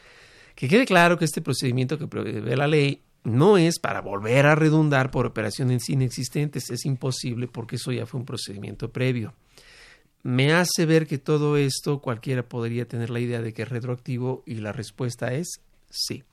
[0.55, 4.55] Que quede claro que este procedimiento que prevé la ley no es para volver a
[4.55, 9.35] redundar por operaciones inexistentes, es imposible porque eso ya fue un procedimiento previo.
[10.23, 14.43] Me hace ver que todo esto cualquiera podría tener la idea de que es retroactivo
[14.47, 15.61] y la respuesta es
[15.91, 16.25] sí,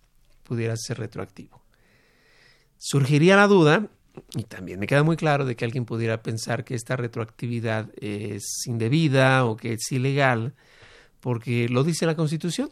[0.44, 1.62] pudiera ser retroactivo.
[2.78, 3.90] Surgiría la duda,
[4.36, 8.64] y también me queda muy claro de que alguien pudiera pensar que esta retroactividad es
[8.66, 10.54] indebida o que es ilegal,
[11.20, 12.70] porque lo dice la Constitución.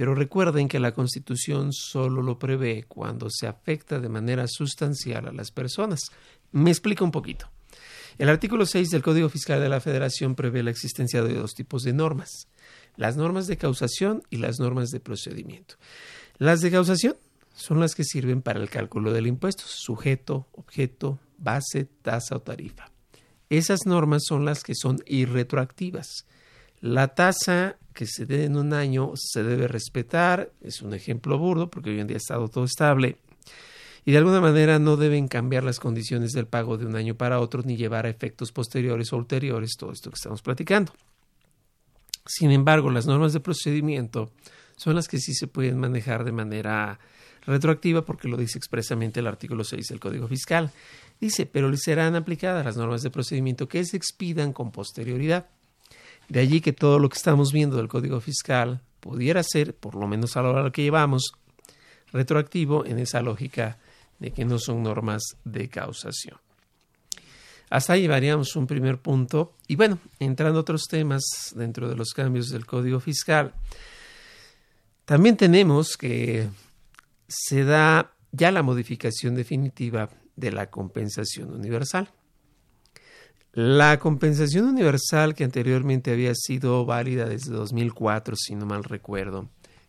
[0.00, 5.32] Pero recuerden que la Constitución solo lo prevé cuando se afecta de manera sustancial a
[5.32, 6.00] las personas.
[6.52, 7.50] Me explico un poquito.
[8.16, 11.82] El artículo 6 del Código Fiscal de la Federación prevé la existencia de dos tipos
[11.82, 12.48] de normas,
[12.96, 15.74] las normas de causación y las normas de procedimiento.
[16.38, 17.16] Las de causación
[17.54, 22.90] son las que sirven para el cálculo del impuesto, sujeto, objeto, base, tasa o tarifa.
[23.50, 26.24] Esas normas son las que son irretroactivas.
[26.80, 31.70] La tasa que se dé en un año se debe respetar, es un ejemplo burdo
[31.70, 33.18] porque hoy en día ha estado todo estable
[34.04, 37.40] y de alguna manera no deben cambiar las condiciones del pago de un año para
[37.40, 40.92] otro ni llevar a efectos posteriores o ulteriores todo esto que estamos platicando.
[42.26, 44.30] Sin embargo, las normas de procedimiento
[44.76, 46.98] son las que sí se pueden manejar de manera
[47.44, 50.70] retroactiva porque lo dice expresamente el artículo 6 del Código Fiscal.
[51.20, 55.46] Dice, pero serán aplicadas las normas de procedimiento que se expidan con posterioridad.
[56.30, 60.06] De allí que todo lo que estamos viendo del Código Fiscal pudiera ser, por lo
[60.06, 61.32] menos a la hora que llevamos,
[62.12, 63.78] retroactivo en esa lógica
[64.20, 66.38] de que no son normas de causación.
[67.68, 69.54] Hasta ahí llevaríamos un primer punto.
[69.66, 71.22] Y bueno, entrando a otros temas
[71.56, 73.52] dentro de los cambios del Código Fiscal,
[75.04, 76.48] también tenemos que
[77.26, 82.08] se da ya la modificación definitiva de la compensación universal.
[83.52, 89.48] La compensación universal que anteriormente había sido válida desde 2004, si no mal recuerdo,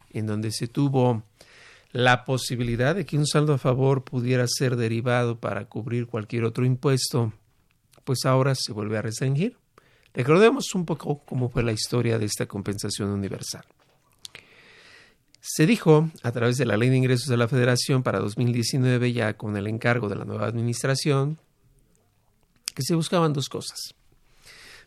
[0.10, 1.24] en donde se tuvo
[1.92, 6.66] la posibilidad de que un saldo a favor pudiera ser derivado para cubrir cualquier otro
[6.66, 7.34] impuesto,
[8.04, 9.58] pues ahora se vuelve a restringir.
[10.14, 13.66] Recordemos un poco cómo fue la historia de esta compensación universal.
[15.40, 19.38] Se dijo, a través de la Ley de Ingresos de la Federación para 2019, ya
[19.38, 21.38] con el encargo de la nueva administración,
[22.74, 23.96] que se buscaban dos cosas.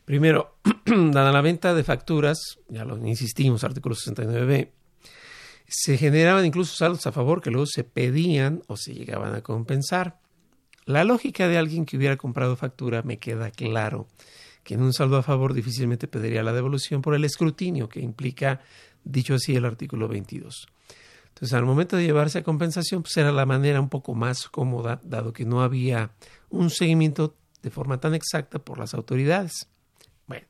[0.05, 4.71] Primero, dada la venta de facturas, ya lo insistimos, artículo 69b,
[5.67, 10.21] se generaban incluso saldos a favor que luego se pedían o se llegaban a compensar.
[10.85, 14.07] La lógica de alguien que hubiera comprado factura me queda claro
[14.63, 18.61] que en un saldo a favor difícilmente pediría la devolución por el escrutinio que implica,
[19.05, 20.69] dicho así, el artículo 22.
[21.29, 25.01] Entonces, al momento de llevarse a compensación, pues era la manera un poco más cómoda,
[25.03, 26.13] dado que no había
[26.49, 29.67] un seguimiento de forma tan exacta por las autoridades.
[30.29, 30.47] Bueno,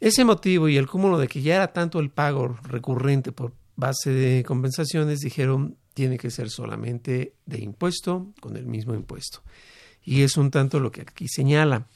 [0.00, 4.10] ese motivo y el cúmulo de que ya era tanto el pago recurrente por base
[4.10, 9.42] de compensaciones, dijeron tiene que ser solamente de impuesto con el mismo impuesto.
[10.02, 11.86] Y es un tanto lo que aquí señala.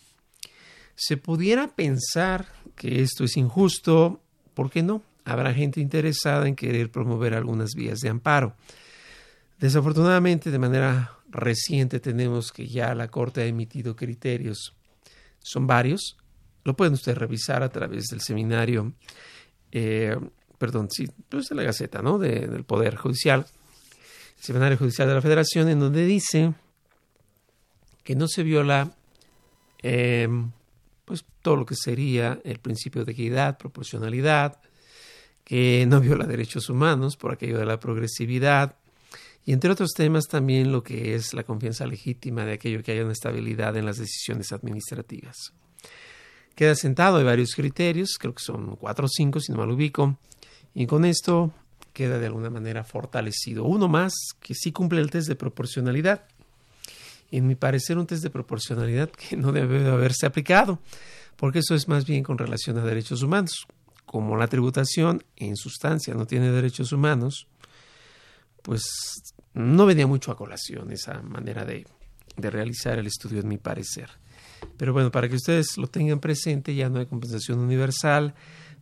[0.94, 2.46] Se pudiera pensar
[2.76, 4.22] que esto es injusto,
[4.54, 5.02] ¿por qué no?
[5.24, 8.54] Habrá gente interesada en querer promover algunas vías de amparo.
[9.58, 14.74] Desafortunadamente, de manera reciente tenemos que ya la Corte ha emitido criterios.
[15.40, 16.16] Son varios.
[16.64, 18.92] Lo pueden ustedes revisar a través del seminario,
[19.72, 20.16] eh,
[20.58, 22.18] perdón, sí, pues de la Gaceta, ¿no?
[22.18, 23.46] del Poder Judicial,
[24.36, 26.52] el Seminario Judicial de la Federación, en donde dice
[28.04, 28.92] que no se viola
[29.82, 30.50] em,
[31.04, 34.60] pues todo lo que sería el principio de equidad, proporcionalidad,
[35.44, 38.76] que no viola derechos humanos por aquello de la progresividad,
[39.48, 43.02] y entre otros temas también lo que es la confianza legítima de aquello que haya
[43.02, 45.54] una estabilidad en las decisiones administrativas.
[46.54, 50.18] Queda sentado, hay varios criterios, creo que son cuatro o cinco si no mal ubico,
[50.74, 51.50] y con esto
[51.94, 53.64] queda de alguna manera fortalecido.
[53.64, 56.26] Uno más que sí cumple el test de proporcionalidad.
[57.30, 60.78] En mi parecer, un test de proporcionalidad que no debe haberse aplicado,
[61.36, 63.66] porque eso es más bien con relación a derechos humanos.
[64.04, 67.46] Como la tributación en sustancia no tiene derechos humanos,
[68.60, 68.84] pues
[69.58, 71.86] no venía mucho a colación esa manera de,
[72.36, 74.08] realizar el estudio, en mi parecer.
[74.76, 78.34] Pero bueno, para que ustedes lo tengan presente, ya no hay compensación universal,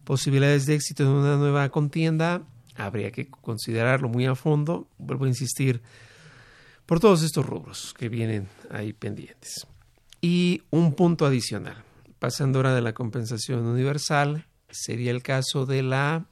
[0.05, 2.43] posibilidades de éxito en una nueva contienda,
[2.77, 5.81] habría que considerarlo muy a fondo, vuelvo a insistir,
[6.85, 9.67] por todos estos rubros que vienen ahí pendientes.
[10.21, 11.83] Y un punto adicional,
[12.19, 16.27] pasando ahora de la compensación universal, sería el caso de la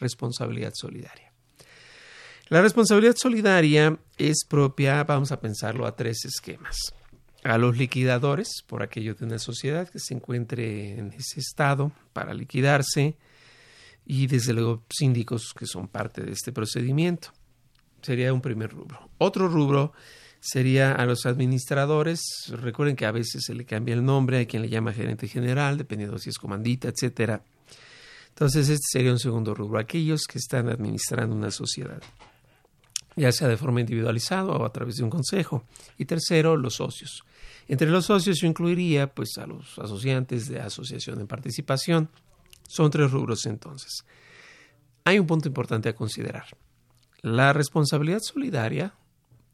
[0.00, 1.27] responsabilidad solidaria.
[2.50, 6.76] La responsabilidad solidaria es propia, vamos a pensarlo, a tres esquemas.
[7.44, 12.32] A los liquidadores, por aquello de una sociedad que se encuentre en ese estado para
[12.32, 13.18] liquidarse,
[14.06, 17.32] y desde luego síndicos que son parte de este procedimiento.
[18.00, 19.10] Sería un primer rubro.
[19.18, 19.92] Otro rubro
[20.40, 22.22] sería a los administradores.
[22.48, 25.76] Recuerden que a veces se le cambia el nombre, hay quien le llama gerente general,
[25.76, 27.42] dependiendo si es comandita, etcétera.
[28.30, 32.00] Entonces, este sería un segundo rubro, aquellos que están administrando una sociedad
[33.18, 35.64] ya sea de forma individualizada o a través de un consejo.
[35.98, 37.24] Y tercero, los socios.
[37.66, 42.08] Entre los socios yo incluiría pues a los asociantes de asociación en participación.
[42.66, 44.04] Son tres rubros entonces.
[45.04, 46.46] Hay un punto importante a considerar.
[47.20, 48.94] La responsabilidad solidaria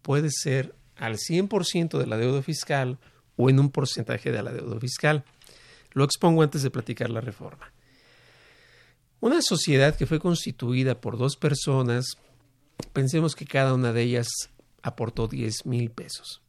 [0.03, 2.99] puede ser al 100% de la deuda fiscal
[3.37, 5.25] o en un porcentaje de la deuda fiscal.
[5.93, 7.73] Lo expongo antes de platicar la reforma.
[9.21, 12.19] Una sociedad que fue constituida por dos personas
[12.93, 14.29] pensemos que cada una de ellas
[14.83, 16.43] aportó 10 mil pesos.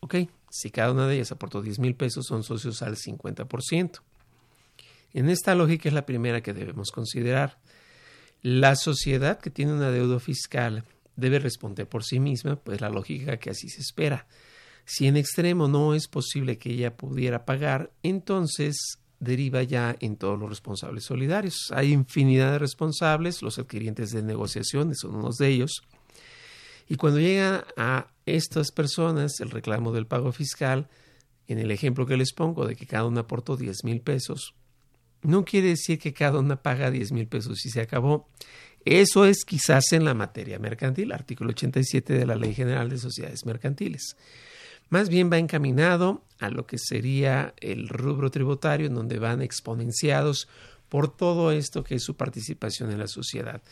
[0.00, 0.16] ¿Ok?
[0.50, 4.00] Si cada una de ellas aportó 10 mil pesos, son socios al 50%.
[5.12, 7.58] En esta lógica es la primera que debemos considerar.
[8.42, 10.84] La sociedad que tiene una deuda fiscal
[11.16, 14.26] debe responder por sí misma, pues la lógica que así se espera.
[14.84, 20.38] Si en extremo no es posible que ella pudiera pagar, entonces deriva ya en todos
[20.38, 21.70] los responsables solidarios.
[21.72, 25.82] Hay infinidad de responsables, los adquirientes de negociaciones son unos de ellos.
[26.88, 30.88] Y cuando llega a estas personas el reclamo del pago fiscal,
[31.46, 34.54] en el ejemplo que les pongo de que cada una aportó 10 mil pesos,
[35.22, 38.28] no quiere decir que cada una paga 10 mil pesos y se acabó.
[38.84, 43.46] Eso es quizás en la materia mercantil, artículo 87 de la Ley General de Sociedades
[43.46, 44.16] Mercantiles.
[44.88, 50.48] Más bien va encaminado a lo que sería el rubro tributario, en donde van exponenciados
[50.88, 53.62] por todo esto que es su participación en la sociedad.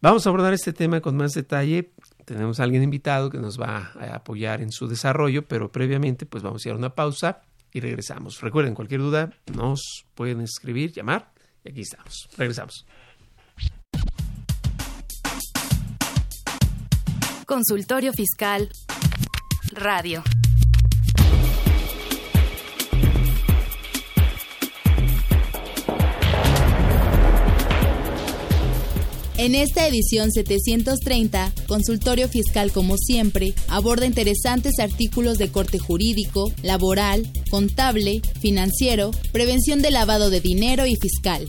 [0.00, 1.92] Vamos a abordar este tema con más detalle.
[2.24, 6.42] Tenemos a alguien invitado que nos va a apoyar en su desarrollo, pero previamente pues
[6.42, 8.40] vamos a ir a una pausa y regresamos.
[8.40, 11.32] Recuerden, cualquier duda nos pueden escribir, llamar
[11.64, 12.28] y aquí estamos.
[12.36, 12.86] Regresamos.
[17.46, 18.70] Consultorio Fiscal
[19.72, 20.22] Radio.
[29.44, 37.30] En esta edición 730, Consultorio Fiscal como siempre, aborda interesantes artículos de corte jurídico, laboral,
[37.50, 41.46] contable, financiero, prevención de lavado de dinero y fiscal.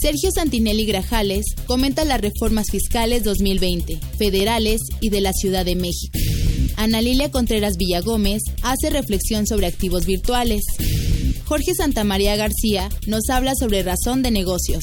[0.00, 6.18] Sergio Santinelli Grajales comenta las reformas fiscales 2020, federales y de la Ciudad de México.
[6.76, 10.62] Ana Lilia Contreras Villagómez hace reflexión sobre activos virtuales.
[11.44, 14.82] Jorge Santamaría García nos habla sobre razón de negocios.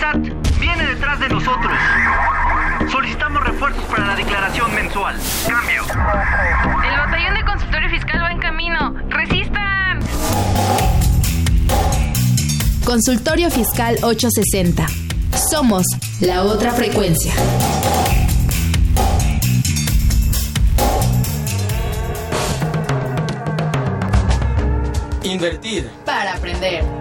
[0.02, 0.18] SAT
[0.60, 1.78] viene detrás de nosotros.
[2.92, 5.16] Solicitamos refuerzos para la declaración mensual.
[5.48, 5.84] Cambio.
[5.84, 8.96] El batallón de consultorio fiscal va en camino.
[9.10, 10.00] ¡Resistan!
[12.84, 14.88] Consultorio Fiscal 860.
[15.52, 15.86] Somos
[16.20, 17.34] la otra frecuencia.
[25.24, 25.88] Invertir.
[26.06, 27.01] Para aprender.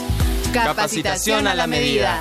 [0.53, 2.21] capacitación, a la medida.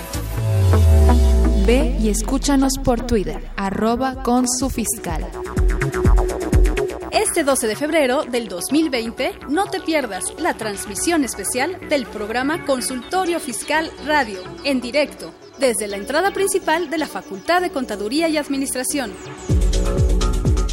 [1.65, 5.27] Ve y escúchanos por Twitter, arroba con su fiscal.
[7.13, 13.39] Este 12 de febrero del 2020, no te pierdas la transmisión especial del programa Consultorio
[13.39, 19.13] Fiscal Radio, en directo, desde la entrada principal de la Facultad de Contaduría y Administración.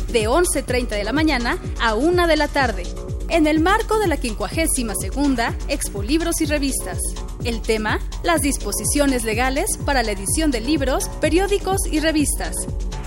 [0.09, 2.85] De 11.30 de la mañana a 1 de la tarde,
[3.29, 7.01] en el marco de la 52 Expo Libros y Revistas.
[7.45, 12.57] El tema, las disposiciones legales para la edición de libros, periódicos y revistas,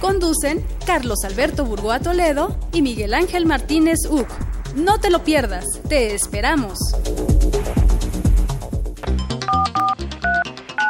[0.03, 4.27] Conducen Carlos Alberto Burgoa Toledo y Miguel Ángel Martínez Uc.
[4.75, 6.77] No te lo pierdas, te esperamos.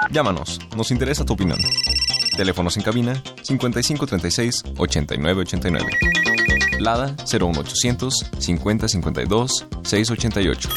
[0.10, 1.60] Llámanos, nos interesa tu opinión.
[2.36, 5.86] Teléfonos en cabina 5536 8989.
[6.80, 10.70] Lada 01800 5052 688.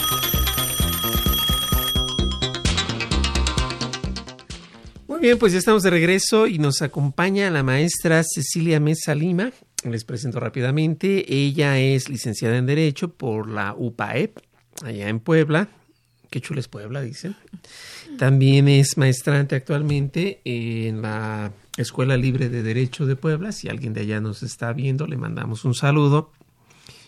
[5.27, 9.51] Bien, pues ya estamos de regreso y nos acompaña la maestra Cecilia Mesa Lima.
[9.83, 11.35] Les presento rápidamente.
[11.35, 14.39] Ella es licenciada en Derecho por la UPAEP,
[14.85, 15.69] allá en Puebla.
[16.31, 17.35] Qué chulo es Puebla, dicen.
[18.19, 23.51] También es maestrante actualmente en la Escuela Libre de Derecho de Puebla.
[23.51, 26.31] Si alguien de allá nos está viendo, le mandamos un saludo.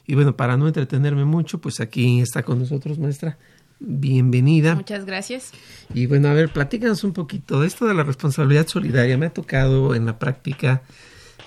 [0.08, 3.38] Y bueno, para no entretenerme mucho, pues aquí está con nosotros, maestra
[3.80, 4.74] bienvenida.
[4.74, 5.52] Muchas gracias.
[5.94, 7.64] Y bueno, a ver, platícanos un poquito.
[7.64, 10.82] Esto de la responsabilidad solidaria me ha tocado en la práctica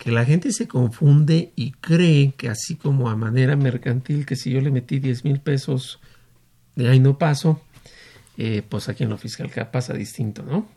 [0.03, 4.51] que la gente se confunde y cree que así como a manera mercantil, que si
[4.51, 5.99] yo le metí 10 mil pesos,
[6.75, 7.61] de ahí no paso,
[8.37, 10.67] eh, pues aquí en lo fiscal pasa distinto, ¿no?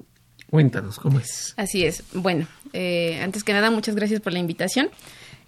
[0.51, 1.55] Cuéntanos, ¿cómo es?
[1.57, 2.05] Así es.
[2.13, 4.91] Bueno, eh, antes que nada, muchas gracias por la invitación.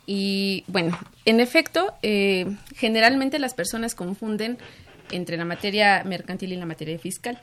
[0.06, 2.46] Y bueno, en efecto, eh,
[2.76, 4.56] generalmente las personas confunden
[5.10, 7.40] entre la materia mercantil y la materia fiscal.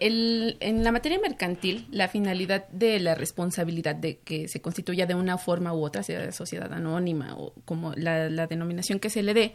[0.00, 5.38] en la materia mercantil, la finalidad de la responsabilidad de que se constituya de una
[5.38, 9.54] forma u otra, sea sociedad anónima o como la, denominación que se le dé,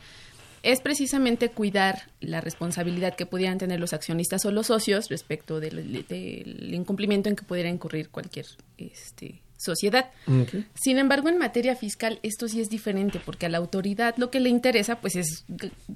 [0.62, 6.06] es precisamente cuidar la responsabilidad que pudieran tener los accionistas o los socios respecto del,
[6.08, 8.46] del incumplimiento en que pudiera incurrir cualquier
[8.78, 10.12] este, sociedad.
[10.76, 14.40] Sin embargo, en materia fiscal esto sí es diferente porque a la autoridad lo que
[14.40, 15.46] le interesa pues es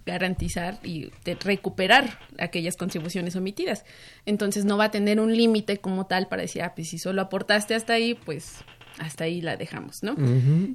[0.06, 1.12] garantizar y
[1.42, 3.84] recuperar aquellas contribuciones omitidas.
[4.26, 7.22] Entonces no va a tener un límite como tal para decir, ah, pues si solo
[7.22, 8.64] aportaste hasta ahí, pues
[9.00, 10.16] hasta ahí la dejamos, ¿no?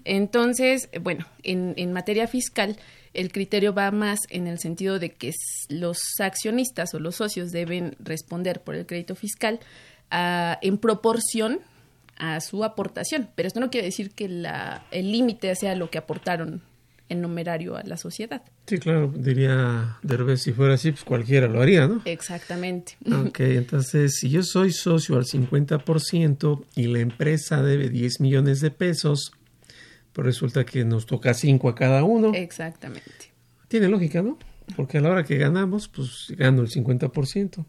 [0.05, 2.77] Entonces, bueno, en, en materia fiscal
[3.15, 5.33] el criterio va más en el sentido de que
[5.69, 9.61] los accionistas o los socios deben responder por el crédito fiscal
[10.11, 11.61] ah, en proporción
[12.17, 15.99] a su aportación, pero esto no quiere decir que la, el límite sea lo que
[15.99, 16.63] aportaron
[17.09, 18.43] en numerario a la sociedad.
[18.67, 22.01] Sí, claro, diría Derbez, si fuera así, pues cualquiera lo haría, ¿no?
[22.05, 22.97] Exactamente.
[23.07, 28.71] Ok, entonces, si yo soy socio al 50% y la empresa debe 10 millones de
[28.71, 29.33] pesos,
[30.13, 32.33] pues resulta que nos toca 5 a cada uno.
[32.35, 33.33] Exactamente.
[33.69, 34.39] Tiene lógica, ¿no?
[34.77, 37.65] Porque a la hora que ganamos, pues gano el 50%.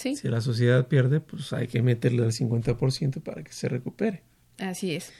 [0.00, 0.16] Sí.
[0.16, 4.22] Si la sociedad pierde, pues hay que meterle el 50% para que se recupere.
[4.58, 5.12] Así es.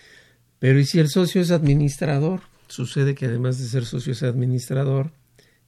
[0.59, 2.41] Pero ¿y si el socio es administrador?
[2.69, 5.13] Sucede que además de ser socio es administrador,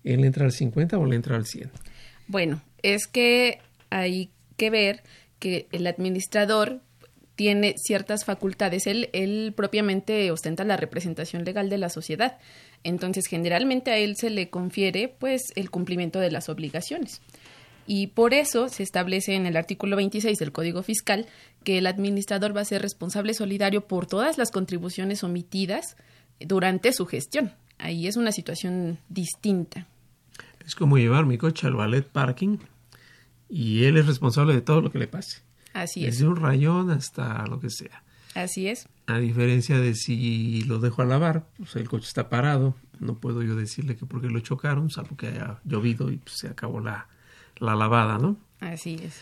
[0.02, 1.70] ¿él entra al 50 o le entra al 100?
[2.26, 3.58] Bueno, es que
[3.90, 5.02] hay que ver
[5.38, 6.80] que el administrador
[7.34, 8.86] tiene ciertas facultades.
[8.86, 12.38] Él, él propiamente ostenta la representación legal de la sociedad.
[12.82, 17.20] Entonces, generalmente a él se le confiere pues el cumplimiento de las obligaciones.
[17.86, 21.26] Y por eso se establece en el artículo 26 del Código Fiscal
[21.64, 25.96] que el administrador va a ser responsable solidario por todas las contribuciones omitidas
[26.40, 27.52] durante su gestión.
[27.78, 29.86] Ahí es una situación distinta.
[30.64, 32.58] Es como llevar mi coche al ballet parking
[33.48, 35.42] y él es responsable de todo lo que le pase.
[35.72, 36.14] Así es.
[36.14, 38.02] Desde un rayón hasta lo que sea.
[38.34, 38.88] Así es.
[39.06, 43.42] A diferencia de si lo dejo a lavar, pues el coche está parado, no puedo
[43.42, 47.08] yo decirle que porque lo chocaron, salvo que haya llovido y pues, se acabó la,
[47.62, 48.36] la lavada, ¿no?
[48.60, 49.14] Así es.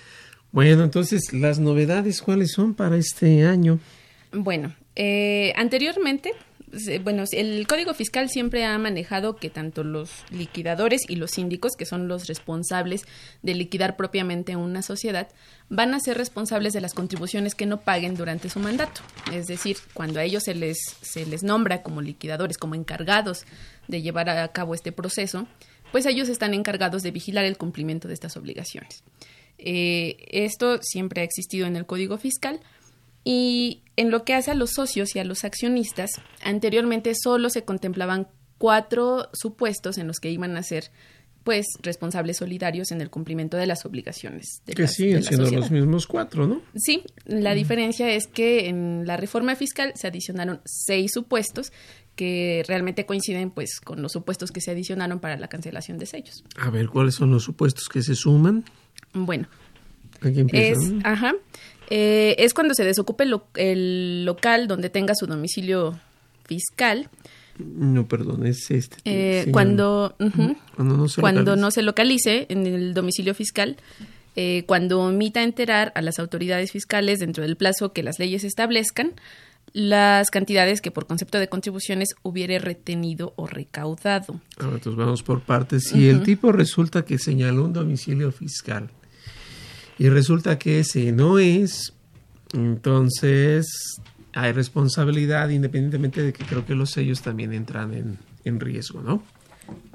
[0.52, 3.78] Bueno, entonces, las novedades, ¿cuáles son para este año?
[4.32, 6.32] Bueno, eh, anteriormente,
[7.02, 11.84] bueno, el Código Fiscal siempre ha manejado que tanto los liquidadores y los síndicos, que
[11.84, 13.04] son los responsables
[13.42, 15.28] de liquidar propiamente una sociedad,
[15.68, 19.00] van a ser responsables de las contribuciones que no paguen durante su mandato.
[19.32, 23.44] Es decir, cuando a ellos se les, se les nombra como liquidadores, como encargados
[23.88, 25.46] de llevar a cabo este proceso,
[25.92, 29.02] pues ellos están encargados de vigilar el cumplimiento de estas obligaciones.
[29.58, 32.60] Eh, esto siempre ha existido en el Código Fiscal
[33.24, 36.10] y en lo que hace a los socios y a los accionistas,
[36.42, 40.90] anteriormente solo se contemplaban cuatro supuestos en los que iban a ser
[41.44, 44.62] pues responsables solidarios en el cumplimiento de las obligaciones.
[44.66, 45.62] De que las, siguen de la siendo sociedad.
[45.62, 46.60] los mismos cuatro, ¿no?
[46.76, 51.72] Sí, la diferencia es que en la reforma fiscal se adicionaron seis supuestos
[52.16, 56.44] que realmente coinciden pues con los supuestos que se adicionaron para la cancelación de sellos.
[56.58, 58.64] A ver, ¿cuáles son los supuestos que se suman?
[59.14, 59.48] Bueno,
[60.22, 61.34] Aquí es, ajá,
[61.88, 65.98] eh, es cuando se desocupe el, lo- el local donde tenga su domicilio
[66.44, 67.08] fiscal,
[67.58, 68.96] No, perdón, es este.
[69.04, 70.14] eh, Sí, cuando,
[70.78, 73.76] no se cuando no se localice en el domicilio fiscal,
[74.36, 79.12] eh, cuando omita enterar a las autoridades fiscales dentro del plazo que las leyes establezcan
[79.72, 84.40] las cantidades que por concepto de contribuciones hubiere retenido o recaudado.
[84.58, 85.84] Ahora, entonces vamos por partes.
[85.88, 88.90] Si el tipo resulta que señaló un domicilio fiscal
[89.98, 91.92] y resulta que ese no es,
[92.52, 94.00] entonces
[94.32, 99.22] hay responsabilidad independientemente de que creo que los sellos también entran en, en riesgo, ¿no?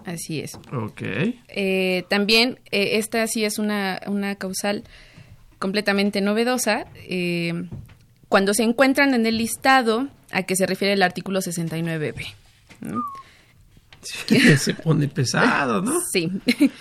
[0.06, 0.56] Así es.
[0.72, 1.02] Ok.
[1.48, 4.84] Eh, también eh, esta sí es una, una causal
[5.60, 6.86] completamente novedosa.
[6.96, 7.68] eh,
[8.30, 12.26] cuando se encuentran en el listado a que se refiere el artículo 69b.
[12.82, 13.00] ¿no?
[14.58, 16.00] Se pone pesado, ¿no?
[16.12, 16.30] Sí.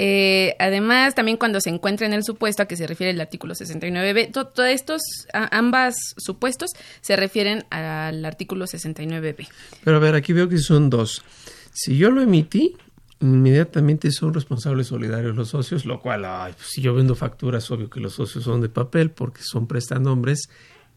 [0.00, 3.54] Eh, además, también cuando se encuentra en el supuesto a que se refiere el artículo
[3.54, 5.00] 69b, to- todos estos,
[5.32, 6.70] a- ambas supuestos
[7.00, 9.48] se refieren al artículo 69b.
[9.82, 11.24] Pero a ver, aquí veo que son dos.
[11.72, 12.76] Si yo lo emití,
[13.20, 17.90] inmediatamente son responsables solidarios los socios, lo cual, ay, pues, si yo vendo facturas, obvio
[17.90, 20.48] que los socios son de papel porque son prestanombres.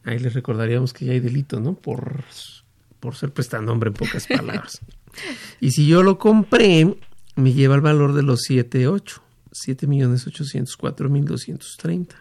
[0.04, 1.74] Ahí les recordaríamos que ya hay delito, ¿no?
[1.76, 2.24] Por,
[2.99, 4.80] por ser prestanombre en pocas palabras.
[5.60, 6.95] y si yo lo compré,
[7.36, 9.22] me lleva el valor de los 7, 8.
[9.54, 12.16] 7 millones 804 mil 230.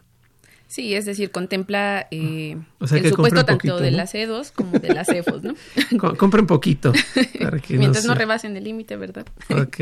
[0.67, 3.97] Sí, es decir, contempla eh, O sea el que supuesto tanto poquito, de ¿no?
[3.97, 5.55] las E2 como de las EFOS, ¿no?
[5.99, 6.93] Co- compren poquito.
[7.41, 9.27] Para que Mientras no, se- rebasen el límite, ¿verdad?
[9.49, 9.79] Ok.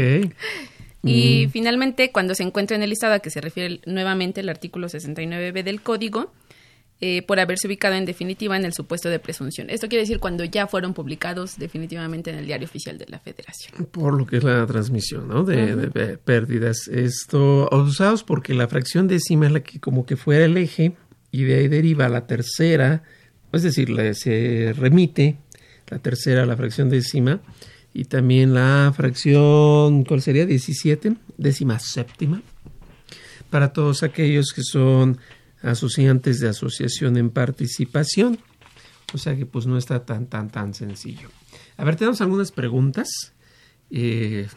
[1.04, 1.50] Y Mm.
[1.50, 5.62] finalmente, cuando se encuentra en el listado a que se refiere nuevamente el artículo 69b
[5.62, 6.32] del código,
[7.00, 9.70] eh, por haberse ubicado en definitiva en el supuesto de presunción.
[9.70, 13.86] Esto quiere decir cuando ya fueron publicados definitivamente en el diario oficial de la Federación.
[13.86, 15.44] Por lo que es la transmisión, ¿no?
[15.44, 16.88] De, de pérdidas.
[16.88, 20.96] Esto, usados porque la fracción décima es la que como que fuera el eje
[21.30, 23.02] y de ahí deriva la tercera,
[23.52, 25.36] es decir, la- se remite
[25.88, 27.40] la tercera a la fracción décima
[27.94, 30.46] y también la fracción, ¿cuál sería?
[30.46, 32.42] 17, décima séptima.
[33.50, 35.18] Para todos aquellos que son
[35.62, 38.38] asociantes de asociación en participación.
[39.14, 41.28] O sea que pues no está tan, tan, tan sencillo.
[41.76, 43.32] A ver, tenemos algunas preguntas
[43.90, 44.48] eh,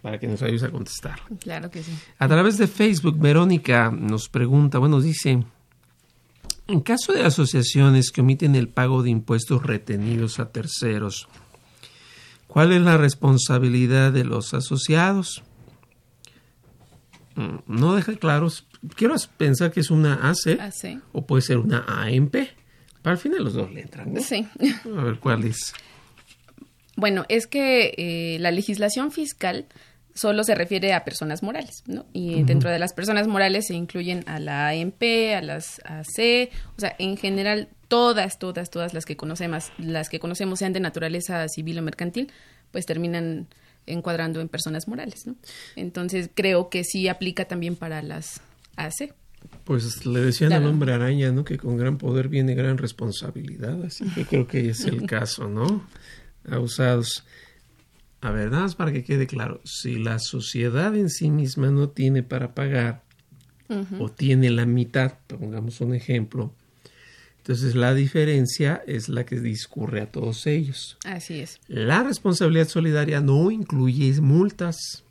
[0.00, 1.20] para que nos ayudes a contestar.
[1.40, 1.92] Claro que sí.
[2.18, 5.44] A través de Facebook, Verónica nos pregunta, bueno, dice,
[6.66, 11.28] en caso de asociaciones que omiten el pago de impuestos retenidos a terceros,
[12.52, 15.42] ¿Cuál es la responsabilidad de los asociados?
[17.34, 18.66] Mm, No deja claros.
[18.96, 21.00] Quiero pensar que es una AC, AC.
[21.12, 22.36] o puede ser una AMP.
[23.02, 24.20] Para el final los dos le entran, ¿no?
[24.20, 24.46] Sí.
[24.96, 25.72] A ver cuál es.
[26.96, 29.66] Bueno, es que eh, la legislación fiscal
[30.14, 32.04] solo se refiere a personas morales, ¿no?
[32.12, 35.02] Y dentro de las personas morales se incluyen a la AMP,
[35.36, 40.18] a las AC, o sea, en general todas, todas, todas las que conocemos, las que
[40.20, 42.30] conocemos sean de naturaleza civil o mercantil,
[42.72, 43.48] pues terminan
[43.86, 45.34] encuadrando en personas morales, ¿no?
[45.76, 48.40] Entonces creo que sí aplica también para las
[48.76, 49.14] AC.
[49.64, 50.66] Pues le decían Claro.
[50.66, 51.44] al hombre araña, ¿no?
[51.44, 53.82] Que con gran poder viene gran responsabilidad.
[53.84, 55.84] Así que creo que es el caso, ¿no?
[56.48, 57.24] Abusados.
[58.20, 59.60] A ver, nada más para que quede claro.
[59.64, 63.02] Si la sociedad en sí misma no tiene para pagar
[63.98, 66.54] o tiene la mitad, pongamos un ejemplo,
[67.44, 70.96] entonces la diferencia es la que discurre a todos ellos.
[71.04, 71.60] Así es.
[71.68, 75.02] La responsabilidad solidaria no incluye multas.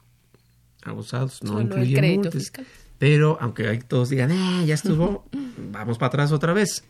[0.83, 2.33] Abusados, no Solo el incluye crédito multas.
[2.41, 2.65] fiscal.
[2.97, 5.25] Pero aunque todos digan, "Eh, ya estuvo,
[5.71, 6.83] vamos para atrás otra vez.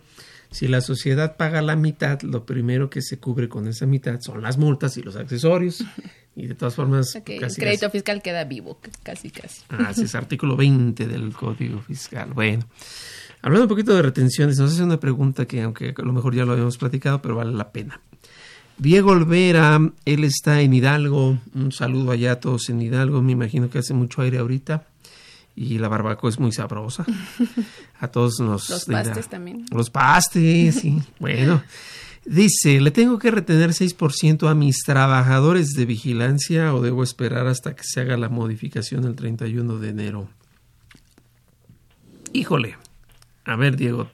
[0.52, 4.42] Si la sociedad paga la mitad, lo primero que se cubre con esa mitad son
[4.42, 5.84] las multas y los accesorios.
[6.34, 7.42] Y de todas formas, el crédito
[7.88, 9.64] casi- fiscal queda vivo, casi, casi.
[9.68, 12.32] Ah, sí, es artículo 20 del Código Fiscal.
[12.34, 12.64] Bueno,
[13.42, 16.46] hablando un poquito de retenciones, nos hace una pregunta que aunque a lo mejor ya
[16.46, 18.02] lo habíamos platicado, pero vale la pena.
[18.78, 21.38] Diego Olvera, él está en Hidalgo.
[21.54, 23.22] Un saludo allá a todos en Hidalgo.
[23.22, 24.88] Me imagino que hace mucho aire ahorita.
[25.56, 27.06] Y la barbacoa es muy sabrosa.
[28.00, 28.70] A todos nos...
[28.70, 29.66] Los pastes también.
[29.72, 31.00] Los pastes, sí.
[31.20, 31.62] bueno.
[32.26, 37.76] Dice, ¿le tengo que retener 6% a mis trabajadores de vigilancia o debo esperar hasta
[37.76, 40.30] que se haga la modificación el 31 de enero?
[42.34, 42.78] Híjole.
[43.46, 44.10] A ver, Diego.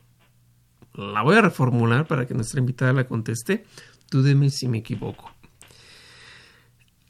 [0.93, 3.65] La voy a reformular para que nuestra invitada la conteste.
[4.09, 5.31] Tú dime si me equivoco.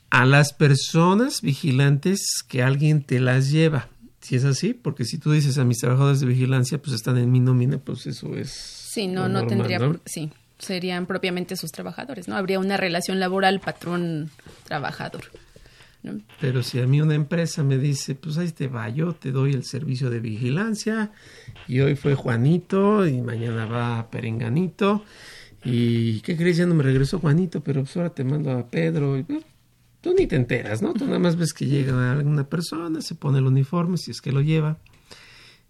[0.10, 3.90] A las personas vigilantes que alguien te las lleva.
[4.20, 7.32] Si es así, porque si tú dices a mis trabajadores de vigilancia, pues están en
[7.32, 8.52] mi nómina, pues eso es.
[8.52, 12.36] Sí, no, no tendría, sí, serían propiamente sus trabajadores, ¿no?
[12.36, 15.26] Habría una relación laboral patrón-trabajador.
[16.04, 16.22] ¿No?
[16.40, 19.54] Pero si a mí una empresa me dice, pues ahí te va, yo te doy
[19.54, 21.12] el servicio de vigilancia
[21.68, 25.04] y hoy fue Juanito y mañana va Perenganito
[25.64, 26.58] y ¿qué crees?
[26.58, 29.44] Ya no me regresó Juanito, pero pues ahora te mando a Pedro y bueno,
[30.02, 30.94] tú ni te enteras, ¿no?
[30.94, 34.32] Tú nada más ves que llega alguna persona, se pone el uniforme, si es que
[34.32, 34.78] lo lleva,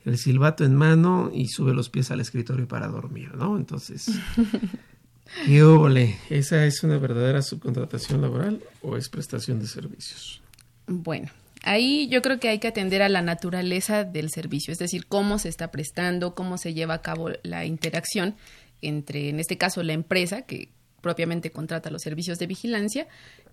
[0.05, 3.57] el silbato en mano y sube los pies al escritorio para dormir, ¿no?
[3.57, 4.11] Entonces...
[5.45, 6.17] ¿Qué?
[6.29, 10.41] ¿Esa es una verdadera subcontratación laboral o es prestación de servicios?
[10.87, 11.29] Bueno,
[11.63, 15.39] ahí yo creo que hay que atender a la naturaleza del servicio, es decir, cómo
[15.39, 18.35] se está prestando, cómo se lleva a cabo la interacción
[18.81, 20.69] entre, en este caso, la empresa que
[21.01, 23.07] propiamente contrata los servicios de vigilancia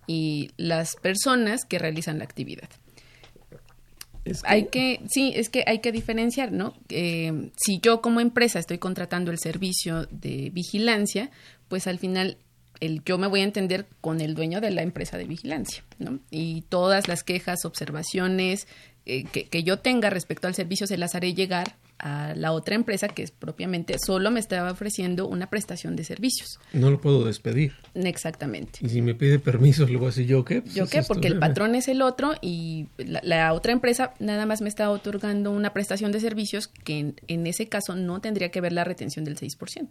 [0.07, 2.69] y las personas que realizan la actividad.
[4.43, 6.73] Hay que, sí, es que hay que diferenciar, ¿no?
[6.89, 11.29] Eh, si yo como empresa estoy contratando el servicio de vigilancia,
[11.67, 12.37] pues al final
[12.79, 16.19] el, yo me voy a entender con el dueño de la empresa de vigilancia, ¿no?
[16.31, 18.67] Y todas las quejas, observaciones
[19.05, 22.75] eh, que, que yo tenga respecto al servicio se las haré llegar a la otra
[22.75, 26.59] empresa que es propiamente solo me estaba ofreciendo una prestación de servicios.
[26.73, 27.73] No lo puedo despedir.
[27.93, 28.79] Exactamente.
[28.81, 30.61] Y si me pide permiso, le voy a decir yo qué.
[30.61, 31.03] Pues ¿Yo qué?
[31.03, 34.89] Porque el patrón es el otro y la, la otra empresa nada más me está
[34.89, 38.83] otorgando una prestación de servicios que en, en ese caso no tendría que ver la
[38.83, 39.87] retención del 6%.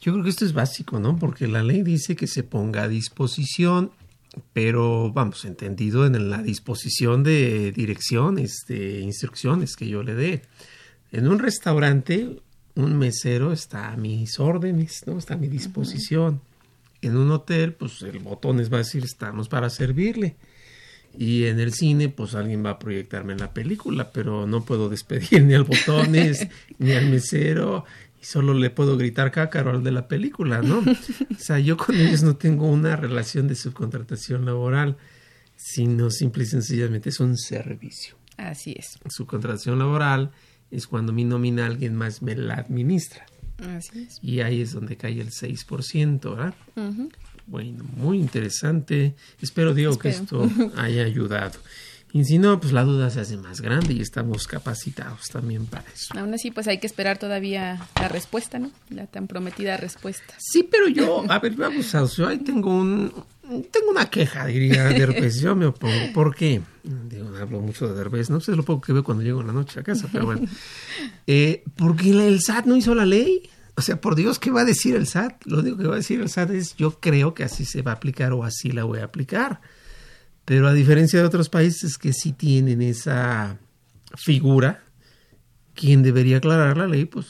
[0.00, 1.18] Yo creo que esto es básico, ¿no?
[1.18, 3.90] Porque la ley dice que se ponga a disposición,
[4.52, 10.42] pero vamos, entendido en la disposición de direcciones, de instrucciones que yo le dé.
[11.12, 12.40] En un restaurante,
[12.74, 15.18] un mesero está a mis órdenes, ¿no?
[15.18, 16.40] Está a mi disposición.
[17.00, 20.36] En un hotel, pues el botones va a decir estamos para servirle.
[21.16, 24.88] Y en el cine, pues alguien va a proyectarme en la película, pero no puedo
[24.88, 26.46] despedir ni al botones,
[26.78, 27.84] ni al mesero,
[28.20, 30.78] y solo le puedo gritar cácaro al de la película, ¿no?
[31.30, 34.96] O sea, yo con ellos no tengo una relación de subcontratación laboral,
[35.56, 38.16] sino simple y sencillamente es un servicio.
[38.36, 38.98] Así es.
[39.08, 40.30] Subcontratación laboral
[40.70, 43.26] es cuando mi nómina alguien más me la administra.
[43.76, 44.18] Así es.
[44.22, 46.54] Y ahí es donde cae el 6%, ¿verdad?
[47.46, 49.14] Bueno, muy interesante.
[49.40, 51.58] Espero, Diego, que esto haya ayudado.
[52.12, 55.84] Y si no, pues la duda se hace más grande y estamos capacitados también para
[55.92, 56.18] eso.
[56.18, 58.70] Aún así, pues hay que esperar todavía la respuesta, ¿no?
[58.88, 60.34] La tan prometida respuesta.
[60.38, 63.12] Sí, pero yo, a ver, vamos a yo ahí tengo un
[63.70, 65.40] tengo una queja, diría Derbez.
[65.40, 66.12] Yo me opongo.
[66.12, 66.60] ¿Por qué?
[66.82, 69.52] Digo, hablo mucho de Derbez, no sé lo poco que veo cuando llego en la
[69.52, 70.46] noche a casa, pero bueno.
[71.26, 73.48] Eh, porque el SAT no hizo la ley.
[73.76, 75.44] O sea, por Dios, ¿qué va a decir el SAT?
[75.44, 77.92] Lo único que va a decir el SAT es yo creo que así se va
[77.92, 79.60] a aplicar o así la voy a aplicar.
[80.44, 83.58] Pero a diferencia de otros países que sí tienen esa
[84.16, 84.82] figura,
[85.74, 87.26] quien debería aclarar la ley, pues,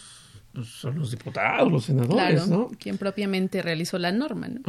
[0.59, 2.69] pues son los diputados, los senadores, claro, ¿no?
[2.79, 4.61] quien propiamente realizó la norma, ¿no?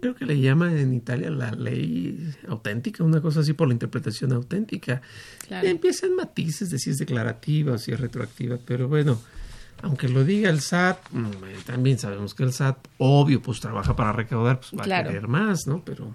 [0.00, 4.32] Creo que le llaman en Italia la ley auténtica, una cosa así por la interpretación
[4.32, 5.00] auténtica.
[5.48, 5.66] Claro.
[5.66, 9.18] Empiezan matices de si es declarativa o si es retroactiva, pero bueno,
[9.80, 11.30] aunque lo diga el SAT, mm,
[11.64, 15.08] también sabemos que el SAT, obvio, pues trabaja para recaudar, pues va Claro.
[15.08, 15.82] a querer más, ¿no?
[15.84, 16.14] Pero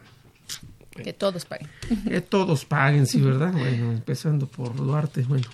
[1.03, 1.69] Que todos paguen.
[2.07, 3.51] que todos paguen, sí, ¿verdad?
[3.53, 5.47] Bueno, empezando por Duarte, bueno.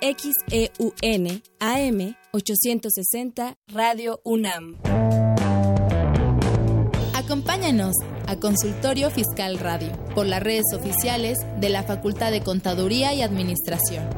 [0.00, 4.76] XEUN AM 860 Radio UNAM.
[7.58, 7.96] Acompáñanos
[8.28, 14.08] a Consultorio Fiscal Radio por las redes oficiales de la Facultad de Contaduría y Administración.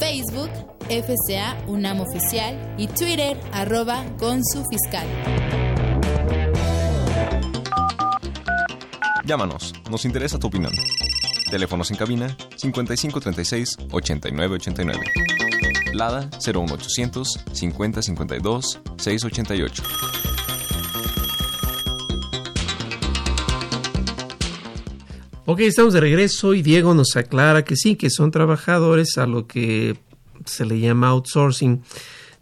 [0.00, 0.48] Facebook,
[0.88, 4.02] FCA UNAM Oficial y Twitter, arroba
[4.70, 5.06] Fiscal.
[9.26, 10.72] Llámanos, nos interesa tu opinión.
[11.50, 15.04] Teléfonos en cabina 5536 8989.
[15.92, 20.33] Lada 01800 5052 688.
[25.46, 29.46] Ok, estamos de regreso y Diego nos aclara que sí, que son trabajadores a lo
[29.46, 29.94] que
[30.46, 31.82] se le llama outsourcing.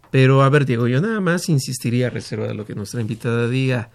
[0.09, 3.49] Pero a ver, Diego, yo nada más insistiría a reserva de lo que nuestra invitada
[3.49, 3.89] diga.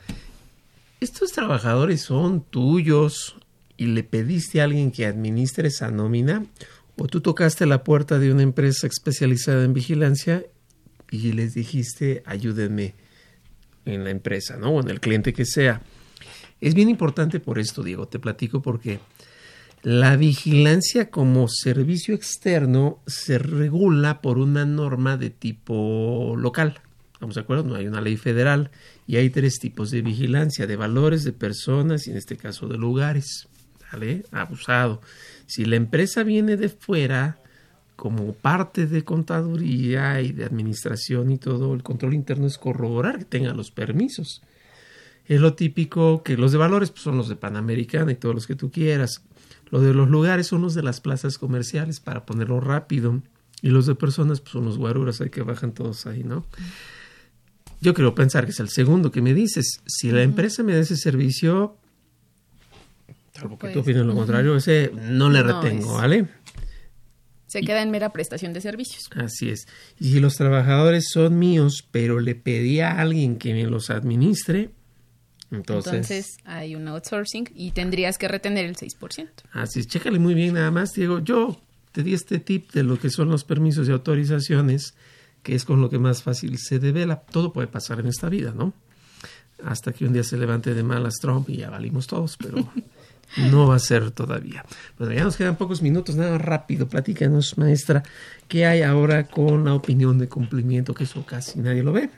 [1.00, 3.36] ¿Estos trabajadores son tuyos
[3.78, 6.44] y le pediste a alguien que administre esa nómina?
[6.98, 10.44] ¿O tú tocaste la puerta de una empresa especializada en vigilancia
[11.10, 12.94] y les dijiste, ayúdenme
[13.86, 14.72] en la empresa, ¿no?
[14.72, 15.80] O en el cliente que sea.
[16.60, 19.00] Es bien importante por esto, Diego, te platico porque
[19.82, 26.80] la vigilancia como servicio externo se regula por una norma de tipo local.
[27.12, 27.64] ¿Estamos de acuerdo?
[27.64, 28.70] No hay una ley federal
[29.06, 32.76] y hay tres tipos de vigilancia, de valores, de personas y en este caso de
[32.78, 33.48] lugares.
[33.92, 34.24] ¿Vale?
[34.32, 35.00] Abusado.
[35.46, 37.38] Si la empresa viene de fuera,
[37.96, 43.24] como parte de contaduría y de administración y todo, el control interno es corroborar que
[43.24, 44.42] tenga los permisos.
[45.28, 48.46] Es lo típico que los de valores pues, son los de Panamericana y todos los
[48.46, 49.22] que tú quieras.
[49.70, 53.20] Lo de los lugares son los de las plazas comerciales para ponerlo rápido.
[53.60, 56.46] Y los de personas pues, son los guaruras ahí que bajan todos ahí, ¿no?
[57.80, 59.80] Yo quiero pensar que es el segundo que me dices.
[59.86, 61.76] Si la empresa me da ese servicio,
[63.34, 64.18] salvo que Pues, tú opines lo ujú.
[64.20, 66.26] contrario, ese no le No, retengo, es- ¿vale?
[67.46, 69.08] Se queda en mera prestación de servicios.
[69.16, 69.66] Así es.
[69.98, 74.70] Y si los trabajadores son míos, pero le pedí a alguien que me los administre,
[75.50, 79.28] entonces, Entonces, hay un outsourcing y tendrías que retener el 6%.
[79.52, 79.86] así es.
[79.86, 81.20] Chécale muy bien nada más, Diego.
[81.20, 81.60] Yo
[81.92, 84.94] te di este tip de lo que son los permisos y autorizaciones,
[85.42, 87.20] que es con lo que más fácil se devela.
[87.20, 88.74] Todo puede pasar en esta vida, ¿no?
[89.64, 92.58] hasta que un día se levante de malas Trump y ya valimos todos, pero
[93.50, 94.64] no va a ser todavía.
[94.98, 98.02] Bueno, ya nos quedan pocos minutos, nada rápido, platícanos, maestra,
[98.46, 100.94] ¿qué hay ahora con la opinión de cumplimiento?
[100.94, 102.10] Que eso casi nadie lo ve.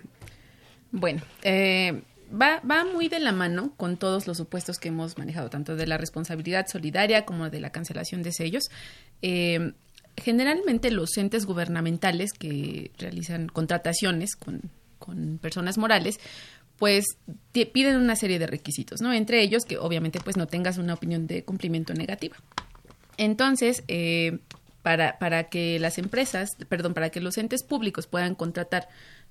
[0.93, 5.51] Bueno, eh, va, va muy de la mano con todos los supuestos que hemos manejado,
[5.51, 8.71] tanto de la responsabilidad solidaria como de la cancelación de sellos.
[9.23, 9.73] Eh,
[10.17, 16.21] generalmente los entes gubernamentales que realizan contrataciones con, con personas morales,
[16.79, 17.05] pues
[17.53, 19.13] piden una serie de requisitos, ¿no?
[19.13, 22.37] Entre ellos que obviamente pues no tengas una opinión de cumplimiento negativa.
[23.19, 24.39] Entonces, eh,
[24.83, 28.89] para, para que las empresas, perdón, para que los entes públicos puedan contratar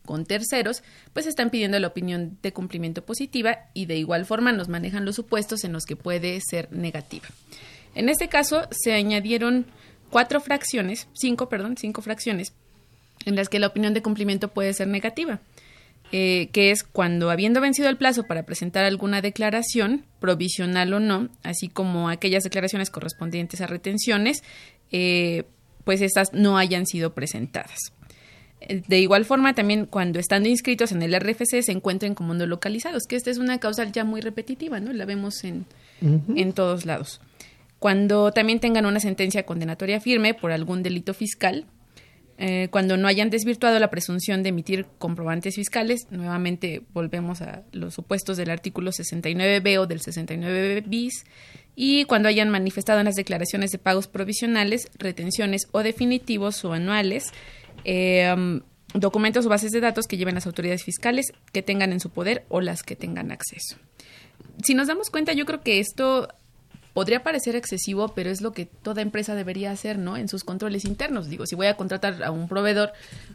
[0.09, 0.81] con terceros,
[1.13, 5.15] pues están pidiendo la opinión de cumplimiento positiva y de igual forma nos manejan los
[5.15, 7.27] supuestos en los que puede ser negativa.
[7.93, 9.67] En este caso se añadieron
[10.09, 12.53] cuatro fracciones, cinco, perdón, cinco fracciones
[13.27, 15.41] en las que la opinión de cumplimiento puede ser negativa.
[16.11, 21.29] Eh, que es cuando habiendo vencido el plazo para presentar alguna declaración, provisional o no,
[21.43, 24.41] así como aquellas declaraciones correspondientes a retenciones,
[24.91, 25.43] eh,
[25.83, 27.93] pues estas no hayan sido presentadas.
[28.67, 33.03] De igual forma, también cuando estando inscritos en el RFC se encuentren como no localizados,
[33.07, 34.91] que esta es una causal ya muy repetitiva, ¿no?
[34.91, 35.65] La vemos en,
[36.01, 37.21] en todos lados.
[37.79, 41.65] Cuando también tengan una sentencia condenatoria firme por algún delito fiscal,
[42.41, 47.93] eh, cuando no hayan desvirtuado la presunción de emitir comprobantes fiscales, nuevamente volvemos a los
[47.93, 51.25] supuestos del artículo 69b o del 69b bis,
[51.75, 57.33] y cuando hayan manifestado en las declaraciones de pagos provisionales, retenciones o definitivos o anuales,
[57.83, 58.61] eh, um,
[58.93, 62.45] documentos o bases de datos que lleven las autoridades fiscales que tengan en su poder
[62.49, 63.77] o las que tengan acceso.
[64.63, 66.27] Si nos damos cuenta, yo creo que esto
[66.93, 70.17] podría parecer excesivo, pero es lo que toda empresa debería hacer, ¿no?
[70.17, 71.29] En sus controles internos.
[71.29, 72.91] Digo, si voy a contratar a un proveedor,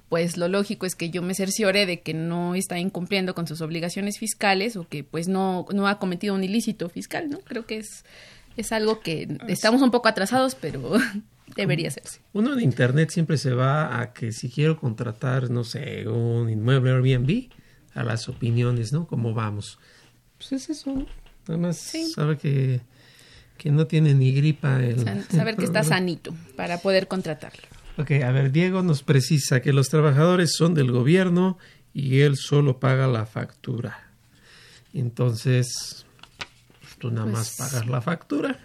[0.08, 3.60] pues lo lógico es que yo me cerciore de que no está incumpliendo con sus
[3.60, 7.38] obligaciones fiscales o que pues no, no ha cometido un ilícito fiscal, ¿no?
[7.38, 8.04] Creo que es,
[8.56, 10.98] es algo que estamos un poco atrasados, pero
[11.56, 12.20] debería hacerse.
[12.32, 16.90] Uno de internet siempre se va a que si quiero contratar, no sé, un inmueble
[16.90, 17.48] Airbnb,
[17.94, 19.06] a las opiniones, ¿no?
[19.06, 19.78] ¿Cómo vamos?
[20.36, 21.06] Pues es eso, ¿no?
[21.46, 22.80] Nada más sabe que
[23.56, 24.82] que no tiene ni gripa.
[24.82, 27.62] El, Saber que está sanito para poder contratarlo.
[27.96, 31.58] Ok, a ver, Diego nos precisa que los trabajadores son del gobierno
[31.92, 34.10] y él solo paga la factura.
[34.92, 36.04] Entonces,
[36.80, 38.58] pues, tú nada más pues, pagas la factura.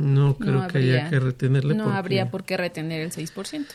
[0.00, 1.74] No creo que haya que retenerle.
[1.74, 3.66] No habría por qué retener el 6%.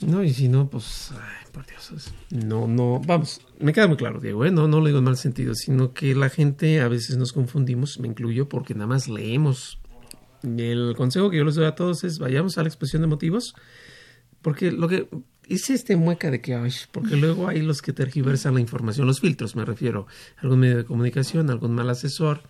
[0.00, 4.20] No, y si no, pues, ay, por Dios, no, no, vamos, me queda muy claro,
[4.20, 4.50] Diego, ¿eh?
[4.50, 7.98] no, no lo digo en mal sentido, sino que la gente a veces nos confundimos,
[7.98, 9.78] me incluyo, porque nada más leemos
[10.42, 13.54] el consejo que yo les doy a todos es vayamos a la expresión de motivos,
[14.42, 15.08] porque lo que
[15.48, 19.20] hice este mueca de que, ay, porque luego hay los que tergiversan la información, los
[19.20, 20.06] filtros me refiero,
[20.36, 22.42] algún medio de comunicación, algún mal asesor,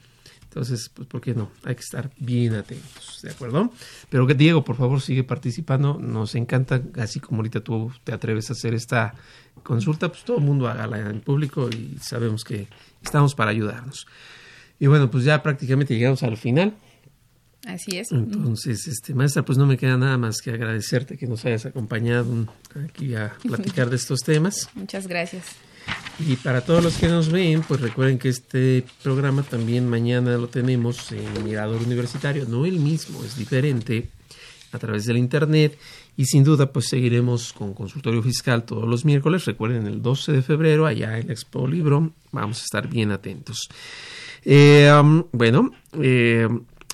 [0.57, 1.51] entonces, pues, ¿por qué no?
[1.65, 3.71] Hay que estar bien atentos, ¿de acuerdo?
[4.09, 5.99] Pero que Diego, por favor, sigue participando.
[6.01, 9.15] Nos encanta, así como ahorita tú te atreves a hacer esta
[9.63, 12.69] consulta, pues todo el mundo hágala en público y sabemos que
[13.03, 14.07] estamos para ayudarnos.
[14.81, 16.73] Y bueno, pues ya prácticamente llegamos al final.
[17.67, 18.11] Así es.
[18.11, 22.47] Entonces, este, maestra, pues no me queda nada más que agradecerte que nos hayas acompañado
[22.83, 24.71] aquí a platicar de estos temas.
[24.75, 25.45] Muchas gracias.
[26.19, 30.49] Y para todos los que nos ven, pues recuerden que este programa también mañana lo
[30.49, 34.09] tenemos en Mirador Universitario, no el mismo, es diferente,
[34.73, 35.79] a través del Internet.
[36.17, 39.45] Y sin duda, pues seguiremos con consultorio fiscal todos los miércoles.
[39.45, 43.69] Recuerden, el 12 de febrero, allá en Expo Libro, vamos a estar bien atentos.
[44.43, 44.91] Eh,
[45.33, 46.49] bueno, eh,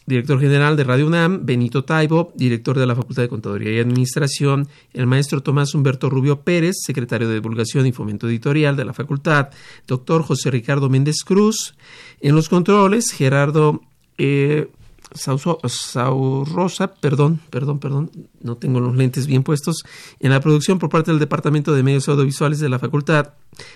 [0.07, 4.69] director general de Radio UNAM, Benito Taibo, director de la Facultad de Contaduría y Administración,
[4.93, 9.51] el maestro Tomás Humberto Rubio Pérez, secretario de Divulgación y Fomento Editorial de la Facultad,
[9.87, 11.75] doctor José Ricardo Méndez Cruz,
[12.21, 13.81] en los controles, Gerardo
[14.19, 14.69] eh,
[15.15, 18.11] Saurosa, perdón, perdón, perdón,
[18.41, 19.85] no tengo los lentes bien puestos,
[20.21, 23.35] en la producción por parte del Departamento de Medios Audiovisuales de la Facultad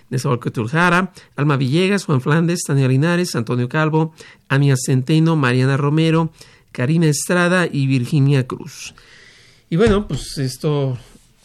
[0.08, 0.18] de
[0.50, 4.14] Tuljara, Alma Villegas, Juan Flandes, Tania Linares, Antonio Calvo,
[4.48, 6.30] Ania Centeno, Mariana Romero,
[6.72, 8.94] Karina Estrada y Virginia Cruz.
[9.68, 10.96] Y bueno, pues esto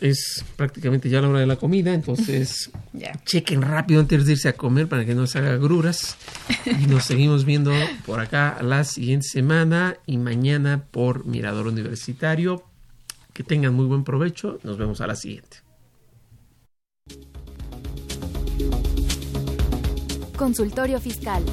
[0.02, 2.72] es prácticamente ya la hora de la comida, entonces
[3.26, 6.18] chequen rápido antes de irse a comer para que no se haga gruras.
[6.66, 7.72] Y nos seguimos viendo
[8.06, 12.64] por acá la siguiente semana y mañana por Mirador Universitario.
[13.32, 14.60] Que tengan muy buen provecho.
[14.64, 15.58] Nos vemos a la siguiente.
[20.36, 21.44] Consultorio Fiscal.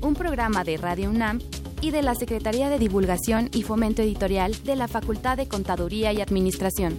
[0.00, 1.38] Un programa de Radio UNAM
[1.80, 6.22] y de la Secretaría de Divulgación y Fomento Editorial de la Facultad de Contaduría y
[6.22, 6.98] Administración.